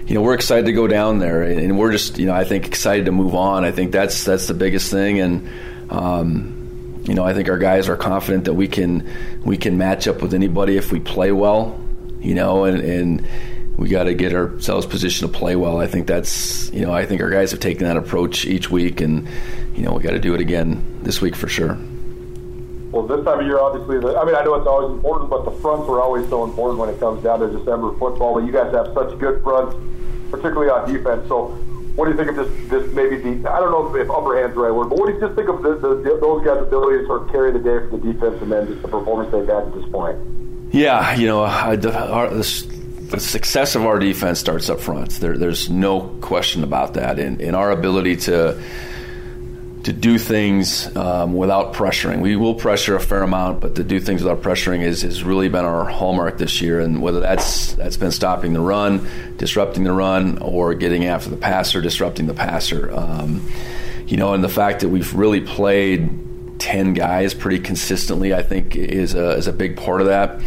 you 0.07 0.15
know 0.15 0.23
we're 0.23 0.35
excited 0.35 0.67
to 0.67 0.73
go 0.73 0.87
down 0.87 1.19
there, 1.19 1.43
and, 1.43 1.79
we're 1.79 1.93
just 1.93 2.19
you 2.19 2.27
know 2.27 2.35
I 2.35 2.45
think 2.45 2.67
excited 2.67 3.07
to 3.07 3.13
move 3.13 3.35
on. 3.35 3.65
I 3.65 3.73
think 3.73 3.93
that's 3.93 4.25
that's 4.25 4.47
the 4.47 4.55
biggest 4.55 4.91
thing, 4.91 5.21
and. 5.21 5.49
Um, 5.91 6.62
you 7.05 7.15
know, 7.15 7.25
I 7.25 7.35
think 7.35 7.49
our 7.49 7.59
guys 7.59 7.89
are 7.89 7.97
confident 7.97 8.45
that 8.45 8.55
we 8.55 8.69
can 8.69 9.09
we 9.45 9.57
can 9.57 9.77
match 9.77 10.07
up 10.07 10.23
with 10.23 10.35
anybody 10.35 10.77
if 10.77 10.93
we 10.93 11.01
play 11.01 11.33
well. 11.33 11.79
You 12.21 12.35
know, 12.35 12.65
and, 12.65 12.81
and 12.81 13.27
we 13.77 13.89
got 13.89 14.05
to 14.05 14.15
get 14.15 14.33
ourselves 14.33 14.87
positioned 14.87 15.33
to 15.33 15.39
play 15.39 15.57
well. 15.57 15.81
I 15.81 15.87
think 15.87 16.07
that's 16.07 16.73
you 16.73 16.83
know 16.87 16.93
I 16.93 17.07
think 17.07 17.21
our 17.21 17.31
guys 17.31 17.51
have 17.51 17.61
taken 17.61 17.85
that 17.85 17.97
approach 17.97 18.45
each 18.45 18.71
week, 18.71 19.01
and 19.01 19.29
you 19.75 19.83
know 19.83 19.93
we 19.93 20.03
got 20.03 20.13
to 20.13 20.21
do 20.21 20.35
it 20.35 20.41
again 20.41 21.01
this 21.03 21.21
week 21.21 21.35
for 21.35 21.49
sure. 21.49 21.79
Well, 22.93 23.07
this 23.07 23.25
time 23.25 23.41
of 23.41 23.47
year, 23.47 23.59
obviously, 23.59 24.01
the, 24.01 24.19
I 24.19 24.25
mean, 24.27 24.35
I 24.35 24.45
know 24.45 24.55
it's 24.55 24.67
always 24.67 24.95
important, 24.95 25.31
but 25.31 25.47
the 25.47 25.51
fronts 25.63 25.89
are 25.89 26.03
always 26.03 26.29
so 26.29 26.45
important 26.45 26.79
when 26.79 26.91
it 26.91 27.01
comes 27.01 27.23
down 27.25 27.41
to 27.41 27.49
December 27.49 27.91
football. 27.97 28.35
But 28.35 28.45
you 28.45 28.53
guys 28.53 28.71
have 28.75 28.93
such 28.93 29.19
good 29.19 29.43
fronts, 29.43 29.75
particularly 30.31 30.69
on 30.71 30.93
defense. 30.93 31.27
So, 31.27 31.57
what 31.95 32.07
do 32.07 32.13
you 32.13 32.17
think 32.17 32.31
of 32.31 32.37
this? 32.37 32.71
This 32.71 32.95
maybe 32.95 33.17
the 33.17 33.51
I 33.51 33.61
don't 33.61 33.71
know 33.71 33.95
if 33.95 34.05
if 34.05 34.11
upper 34.11 34.41
hand's 34.41 34.55
the 34.55 34.63
right 34.63 34.75
word, 34.75 34.89
but 34.89 34.99
what 34.99 35.07
do 35.09 35.15
you 35.15 35.21
just 35.21 35.35
think 35.35 35.49
of 35.49 35.63
the, 35.63 35.75
the, 35.77 36.19
those 36.21 36.45
guys' 36.45 36.63
ability 36.63 36.99
to 36.99 37.07
sort 37.07 37.23
of 37.23 37.31
carry 37.31 37.53
the 37.53 37.59
day 37.59 37.79
for 37.89 37.97
the 37.97 38.13
defense 38.13 38.41
and 38.41 38.51
then 38.51 38.67
just 38.67 38.83
the 38.83 38.89
performance 38.89 39.31
they've 39.31 39.47
had 39.47 39.69
at 39.69 39.75
this 39.75 39.89
point? 39.91 40.19
Yeah, 40.73 41.15
you 41.15 41.27
know, 41.27 41.45
uh, 41.45 41.49
I, 41.49 42.09
our, 42.09 42.31
this 42.31 42.63
the 42.63 43.21
success 43.21 43.75
of 43.75 43.85
our 43.85 43.99
defense 43.99 44.41
starts 44.41 44.71
up 44.71 44.81
front. 44.81 45.11
There, 45.21 45.37
there's 45.37 45.69
no 45.69 46.01
question 46.23 46.65
about 46.65 46.95
that, 46.95 47.19
and, 47.19 47.41
and 47.43 47.55
our 47.55 47.71
ability 47.71 48.17
to 48.17 48.59
to 49.85 49.93
do 49.93 50.17
things 50.17 50.95
um, 50.97 51.35
without 51.35 51.75
pressuring. 51.75 52.21
We 52.21 52.37
will 52.37 52.55
pressure 52.55 52.95
a 52.95 53.01
fair 53.01 53.23
amount, 53.23 53.61
but 53.61 53.75
to 53.75 53.85
do 53.85 53.99
things 53.99 54.23
without 54.23 54.43
pressuring 54.43 54.83
is 54.83 55.03
has 55.03 55.25
really 55.25 55.49
been 55.49 55.65
our 55.65 55.85
hallmark 55.85 56.39
this 56.39 56.61
year. 56.61 56.81
And 56.81 57.03
whether 57.03 57.21
that's 57.21 57.73
that's 57.75 57.97
been 57.97 58.13
stopping 58.13 58.53
the 58.53 58.61
run, 58.61 59.09
disrupting 59.39 59.85
the 59.85 59.93
run, 59.93 60.39
or 60.39 60.75
getting 60.75 61.07
after 61.07 61.31
the 61.31 61.37
passer, 61.37 61.81
disrupting 61.81 62.27
the 62.27 62.35
passer. 62.35 62.93
Um, 62.95 63.43
you 64.07 64.17
know, 64.17 64.35
and 64.35 64.45
the 64.45 64.49
fact 64.49 64.81
that 64.81 64.89
we've 64.89 65.13
really 65.15 65.41
played 65.41 66.09
ten 66.61 66.95
guys 66.95 67.35
pretty 67.35 67.59
consistently, 67.59 68.33
I 68.33 68.43
think, 68.43 68.77
is 68.77 69.15
a 69.15 69.31
is 69.31 69.49
a 69.49 69.53
big 69.53 69.77
part 69.77 70.01
of 70.01 70.07
that. 70.07 70.41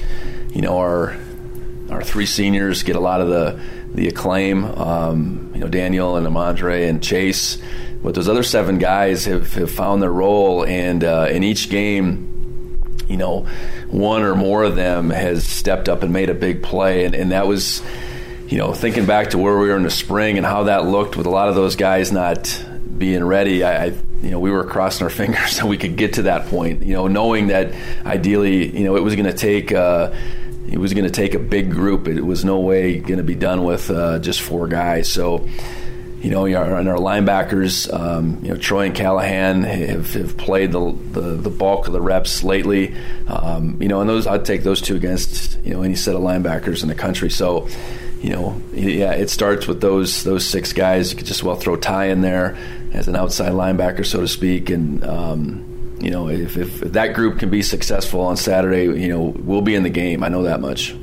You 0.54 0.62
know, 0.62 0.78
our 0.78 1.17
our 1.89 2.02
three 2.02 2.26
seniors 2.26 2.84
get 2.84 2.95
a 2.95 3.02
lot 3.02 3.19
of 3.19 3.28
the 3.28 3.60
the 3.95 4.08
acclaim. 4.08 4.65
Um, 4.65 5.51
you 5.53 5.62
know, 5.62 5.67
Daniel 5.67 6.17
and 6.17 6.27
Amandre 6.27 6.88
and 6.88 7.01
Chase 7.01 7.58
but 8.05 8.13
those 8.13 8.29
other 8.29 8.43
seven 8.43 8.77
guys 8.77 9.25
have, 9.25 9.51
have 9.53 9.71
found 9.71 10.03
their 10.03 10.12
role, 10.12 10.63
and 10.63 11.03
uh, 11.03 11.27
in 11.31 11.41
each 11.41 11.71
game, 11.71 12.77
you 13.08 13.17
know, 13.17 13.47
one 13.89 14.21
or 14.21 14.36
more 14.36 14.63
of 14.63 14.75
them 14.75 15.10
has 15.10 15.43
stepped 15.43 15.89
up 15.89 16.03
and 16.03 16.13
made 16.13 16.29
a 16.29 16.36
big 16.36 16.62
play, 16.62 17.05
and, 17.05 17.15
and 17.15 17.31
that 17.31 17.47
was, 17.47 17.81
you 18.47 18.60
know, 18.60 18.75
thinking 18.75 19.08
back 19.08 19.31
to 19.31 19.39
where 19.39 19.58
we 19.58 19.69
were 19.69 19.75
in 19.75 19.81
the 19.81 19.89
spring 19.89 20.38
and 20.38 20.45
how 20.45 20.65
that 20.65 20.86
looked 20.86 21.17
with 21.17 21.25
a 21.25 21.31
lot 21.31 21.49
of 21.49 21.55
those 21.55 21.75
guys 21.75 22.12
not 22.12 22.63
being 22.95 23.23
ready. 23.23 23.63
I, 23.63 23.86
I 23.86 23.93
you 24.21 24.29
know, 24.29 24.39
we 24.39 24.51
were 24.51 24.65
crossing 24.65 25.03
our 25.03 25.10
fingers 25.10 25.58
that 25.58 25.65
we 25.65 25.75
could 25.75 25.95
get 25.95 26.13
to 26.13 26.21
that 26.23 26.45
point. 26.45 26.84
You 26.84 26.93
know, 26.93 27.08
knowing 27.08 27.47
that 27.47 27.73
ideally, 28.05 28.77
you 28.77 28.84
know, 28.84 28.97
it 28.97 29.03
was 29.03 29.15
going 29.15 29.25
to 29.25 29.34
take. 29.34 29.71
Uh, 29.71 30.13
it 30.67 30.78
was 30.80 30.93
going 30.93 31.06
to 31.06 31.12
take 31.12 31.34
a 31.34 31.39
big 31.39 31.71
group. 31.71 32.08
It 32.08 32.21
was 32.21 32.43
no 32.43 32.60
way 32.60 32.97
going 32.97 33.17
to 33.17 33.23
be 33.23 33.36
done 33.36 33.63
with 33.63 33.89
uh, 33.91 34.19
just 34.19 34.41
four 34.41 34.67
guys. 34.67 35.12
So, 35.12 35.47
you 36.21 36.32
know, 36.32 36.45
and 36.45 36.89
our 36.89 36.97
linebackers, 36.97 37.91
um, 37.93 38.39
you 38.41 38.49
know, 38.49 38.58
Troy 38.58 38.88
and 38.88 38.95
Callahan 38.95 39.63
have, 39.63 40.13
have 40.13 40.38
played 40.38 40.71
the, 40.71 40.91
the, 41.12 41.21
the 41.21 41.49
bulk 41.51 41.88
of 41.88 41.93
the 41.93 42.01
reps 42.01 42.43
lately. 42.43 42.95
Um, 43.28 43.80
you 43.80 43.88
know, 43.88 44.01
and 44.01 44.10
those 44.10 44.25
I'd 44.25 44.43
take 44.43 44.63
those 44.63 44.82
two 44.82 44.95
against 44.95 45.60
you 45.63 45.73
know 45.73 45.84
any 45.84 45.95
set 45.95 46.15
of 46.15 46.21
linebackers 46.21 46.82
in 46.82 46.89
the 46.89 46.95
country. 46.95 47.30
So, 47.30 47.67
you 48.21 48.32
know, 48.32 48.60
yeah, 48.73 49.12
it 49.12 49.30
starts 49.30 49.67
with 49.67 49.82
those 49.82 50.23
those 50.23 50.47
six 50.47 50.73
guys. 50.73 51.12
You 51.12 51.17
could 51.17 51.28
just 51.28 51.43
well 51.43 51.56
throw 51.56 51.75
Ty 51.75 52.06
in 52.06 52.21
there 52.21 52.58
as 52.91 53.08
an 53.08 53.15
outside 53.15 53.51
linebacker, 53.51 54.06
so 54.06 54.21
to 54.21 54.28
speak, 54.28 54.69
and. 54.71 55.04
Um, 55.04 55.74
you 55.99 56.12
know, 56.12 56.29
if, 56.29 56.58
if 56.58 56.79
that 56.79 57.13
group 57.13 57.39
can 57.39 57.49
be 57.49 57.62
successful 57.62 58.21
on 58.21 58.38
Saturday, 58.38 58.84
you 58.84 59.10
know, 59.10 59.34
we'll 59.38 59.62
be 59.62 59.75
in 59.75 59.84
the 59.84 59.89
game. 59.89 60.23
I 60.23 60.29
know 60.29 60.43
that 60.43 60.60
much. 60.60 60.93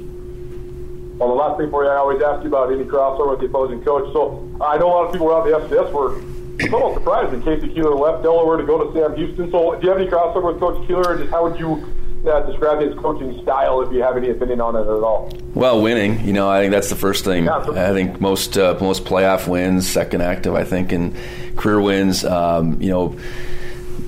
Well, 1.18 1.28
the 1.28 1.34
last 1.34 1.58
thing 1.58 1.70
for 1.70 1.84
you, 1.84 1.90
I 1.90 1.96
always 1.96 2.20
ask 2.22 2.42
you 2.42 2.48
about 2.48 2.72
any 2.72 2.84
crossover 2.84 3.30
with 3.30 3.40
the 3.40 3.46
opposing 3.46 3.82
coach. 3.84 4.12
So 4.12 4.48
I 4.60 4.76
know 4.78 4.88
a 4.88 4.92
lot 4.92 5.06
of 5.06 5.12
people 5.12 5.28
around 5.28 5.48
the 5.48 5.56
FCS 5.56 5.92
were 5.92 6.20
somewhat 6.68 6.94
surprised 6.94 7.32
that 7.32 7.44
K.C. 7.44 7.72
Keeler 7.74 7.94
left 7.94 8.22
Delaware 8.22 8.56
to 8.56 8.64
go 8.64 8.84
to 8.84 8.92
Sam 8.92 9.16
Houston. 9.16 9.50
So 9.50 9.76
do 9.76 9.82
you 9.82 9.88
have 9.92 10.00
any 10.00 10.10
crossover 10.10 10.52
with 10.52 10.60
Coach 10.60 10.86
Keeler, 10.86 11.16
just 11.18 11.30
how 11.30 11.48
would 11.48 11.58
you 11.58 11.86
uh, 12.28 12.40
describe 12.42 12.80
his 12.80 12.94
coaching 12.98 13.40
style 13.42 13.82
if 13.82 13.92
you 13.92 14.02
have 14.02 14.16
any 14.16 14.30
opinion 14.30 14.60
on 14.60 14.76
it 14.76 14.80
at 14.80 14.86
all? 14.86 15.32
Well, 15.54 15.80
winning. 15.82 16.24
You 16.24 16.32
know, 16.32 16.48
I 16.48 16.60
think 16.60 16.72
that's 16.72 16.88
the 16.88 16.96
first 16.96 17.24
thing. 17.24 17.44
Yeah, 17.44 17.58
I 17.58 17.92
think 17.92 18.20
most 18.20 18.56
uh, 18.56 18.76
most 18.80 19.04
playoff 19.04 19.48
wins, 19.48 19.88
second 19.88 20.22
active, 20.22 20.54
I 20.54 20.64
think, 20.64 20.92
and 20.92 21.16
career 21.56 21.80
wins. 21.80 22.24
Um, 22.24 22.80
you 22.80 22.90
know, 22.90 23.18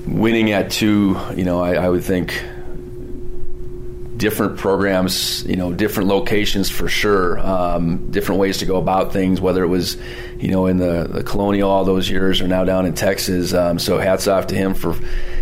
winning 0.07 0.51
at 0.51 0.71
two. 0.71 1.19
You 1.35 1.43
know, 1.43 1.61
I, 1.61 1.73
I 1.75 1.89
would 1.89 2.03
think 2.03 2.43
different 4.17 4.57
programs, 4.57 5.45
you 5.45 5.55
know, 5.55 5.73
different 5.73 6.07
locations 6.09 6.69
for 6.69 6.87
sure, 6.87 7.37
um, 7.39 8.09
different 8.11 8.39
ways 8.39 8.59
to 8.59 8.65
go 8.65 8.77
about 8.77 9.11
things, 9.11 9.41
whether 9.41 9.63
it 9.63 9.67
was, 9.67 9.97
you 10.39 10.49
know, 10.49 10.67
in 10.67 10.77
the, 10.77 11.07
the 11.09 11.23
colonial 11.23 11.69
all 11.69 11.83
those 11.83 12.09
years 12.09 12.39
or 12.39 12.47
now 12.47 12.63
down 12.63 12.85
in 12.85 12.93
Texas. 12.93 13.53
Um, 13.53 13.77
so 13.77 13.99
hats 13.99 14.27
off 14.27 14.47
to 14.47 14.55
him 14.55 14.73
for, 14.73 14.95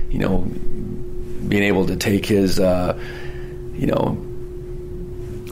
you 0.10 0.20
know, 0.20 0.40
being 1.48 1.64
able 1.64 1.86
to 1.86 1.96
take 1.96 2.26
his, 2.26 2.60
uh, 2.60 3.00
you 3.76 3.88
know, 3.88 4.18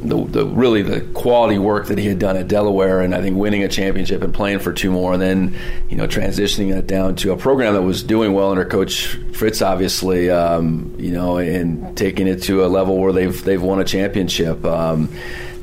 the, 0.02 0.26
the 0.26 0.46
really 0.46 0.82
the 0.82 1.02
quality 1.02 1.58
work 1.58 1.88
that 1.88 1.98
he 1.98 2.08
had 2.08 2.20
done 2.20 2.36
at 2.36 2.48
Delaware, 2.48 3.02
and 3.02 3.14
I 3.14 3.22
think 3.22 3.38
winning 3.38 3.64
a 3.64 3.68
championship 3.68 4.24
and 4.24 4.34
playing 4.34 4.60
for 4.60 4.74
two 4.74 4.92
more, 4.92 5.14
and 5.14 5.22
then 5.22 5.56
you 5.90 5.98
know 5.98 6.08
transitioning 6.08 6.74
that 6.74 6.88
down 6.88 7.16
to 7.18 7.32
a 7.32 7.38
program 7.38 7.74
that 7.74 7.82
was 7.82 8.04
doing 8.04 8.34
well 8.34 8.52
under 8.52 8.66
Coach 8.66 9.18
Fritz, 9.34 9.62
obviously, 9.62 10.30
um, 10.30 10.96
you 10.98 11.12
know, 11.12 11.38
and 11.38 11.96
taking 11.96 12.28
it 12.28 12.44
to 12.44 12.66
a 12.66 12.68
level 12.68 12.98
where 12.98 13.14
they've 13.14 13.44
they've 13.44 13.62
won 13.62 13.80
a 13.80 13.86
championship. 13.86 14.66
Um, 14.66 15.10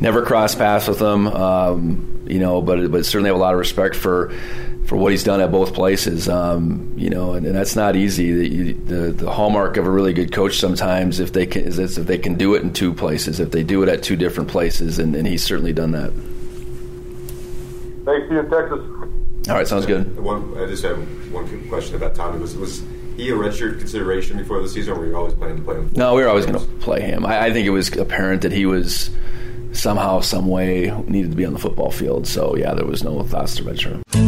never 0.00 0.22
crossed 0.22 0.58
paths 0.58 0.86
with 0.86 0.98
them, 0.98 1.26
um, 1.26 2.17
you 2.30 2.38
know, 2.38 2.62
but 2.62 2.90
but 2.90 3.06
certainly 3.06 3.28
have 3.28 3.36
a 3.36 3.40
lot 3.40 3.54
of 3.54 3.58
respect 3.58 3.96
for 3.96 4.32
for 4.88 4.96
what 4.96 5.12
he's 5.12 5.22
done 5.22 5.40
at 5.42 5.52
both 5.52 5.74
places. 5.74 6.28
Um, 6.28 6.94
you 6.96 7.10
know, 7.10 7.34
and, 7.34 7.44
and, 7.44 7.54
that's 7.54 7.76
not 7.76 7.94
easy. 7.94 8.32
The, 8.32 8.72
the, 8.72 9.12
the, 9.12 9.30
hallmark 9.30 9.76
of 9.76 9.86
a 9.86 9.90
really 9.90 10.14
good 10.14 10.32
coach 10.32 10.58
sometimes, 10.58 11.20
if 11.20 11.34
they 11.34 11.44
can, 11.44 11.64
is 11.64 11.98
if 11.98 12.06
they 12.06 12.16
can 12.16 12.36
do 12.36 12.54
it 12.54 12.62
in 12.62 12.72
two 12.72 12.94
places, 12.94 13.38
if 13.38 13.50
they 13.50 13.62
do 13.62 13.82
it 13.82 13.90
at 13.90 14.02
two 14.02 14.16
different 14.16 14.48
places, 14.48 14.98
and, 14.98 15.14
and 15.14 15.26
he's 15.26 15.44
certainly 15.44 15.74
done 15.74 15.90
that. 15.90 16.10
Thanks, 18.06 18.28
see 18.28 18.34
you 18.34 18.40
in 18.40 18.50
Texas. 18.50 18.80
All 19.48 19.54
right, 19.54 19.68
sounds 19.68 19.84
good. 19.84 20.18
One, 20.18 20.56
I 20.56 20.64
just 20.64 20.82
have 20.84 20.98
one 21.32 21.68
question 21.68 21.96
about 21.96 22.14
Tommy. 22.14 22.38
Was 22.38 22.56
was 22.56 22.82
he 23.16 23.28
a 23.30 23.34
redshirt 23.34 23.78
consideration 23.78 24.38
before 24.38 24.62
the 24.62 24.68
season, 24.68 24.94
or 24.94 25.00
were 25.00 25.06
you 25.06 25.16
always 25.16 25.34
planning 25.34 25.58
to 25.58 25.62
play 25.62 25.76
him? 25.76 25.90
No, 25.94 26.14
we 26.14 26.22
were 26.22 26.28
always 26.28 26.46
going 26.46 26.58
to 26.58 26.66
play 26.80 27.02
him. 27.02 27.26
I, 27.26 27.46
I 27.46 27.52
think 27.52 27.66
it 27.66 27.70
was 27.70 27.94
apparent 27.94 28.42
that 28.42 28.52
he 28.52 28.64
was 28.64 29.10
somehow, 29.72 30.20
some 30.20 30.48
way 30.48 30.90
needed 31.06 31.30
to 31.30 31.36
be 31.36 31.44
on 31.44 31.52
the 31.52 31.58
football 31.58 31.90
field. 31.90 32.26
So 32.26 32.56
yeah, 32.56 32.74
there 32.74 32.86
was 32.86 33.02
no 33.02 33.22
thoughts 33.22 33.56
to 33.56 33.64
redshirt. 33.64 34.27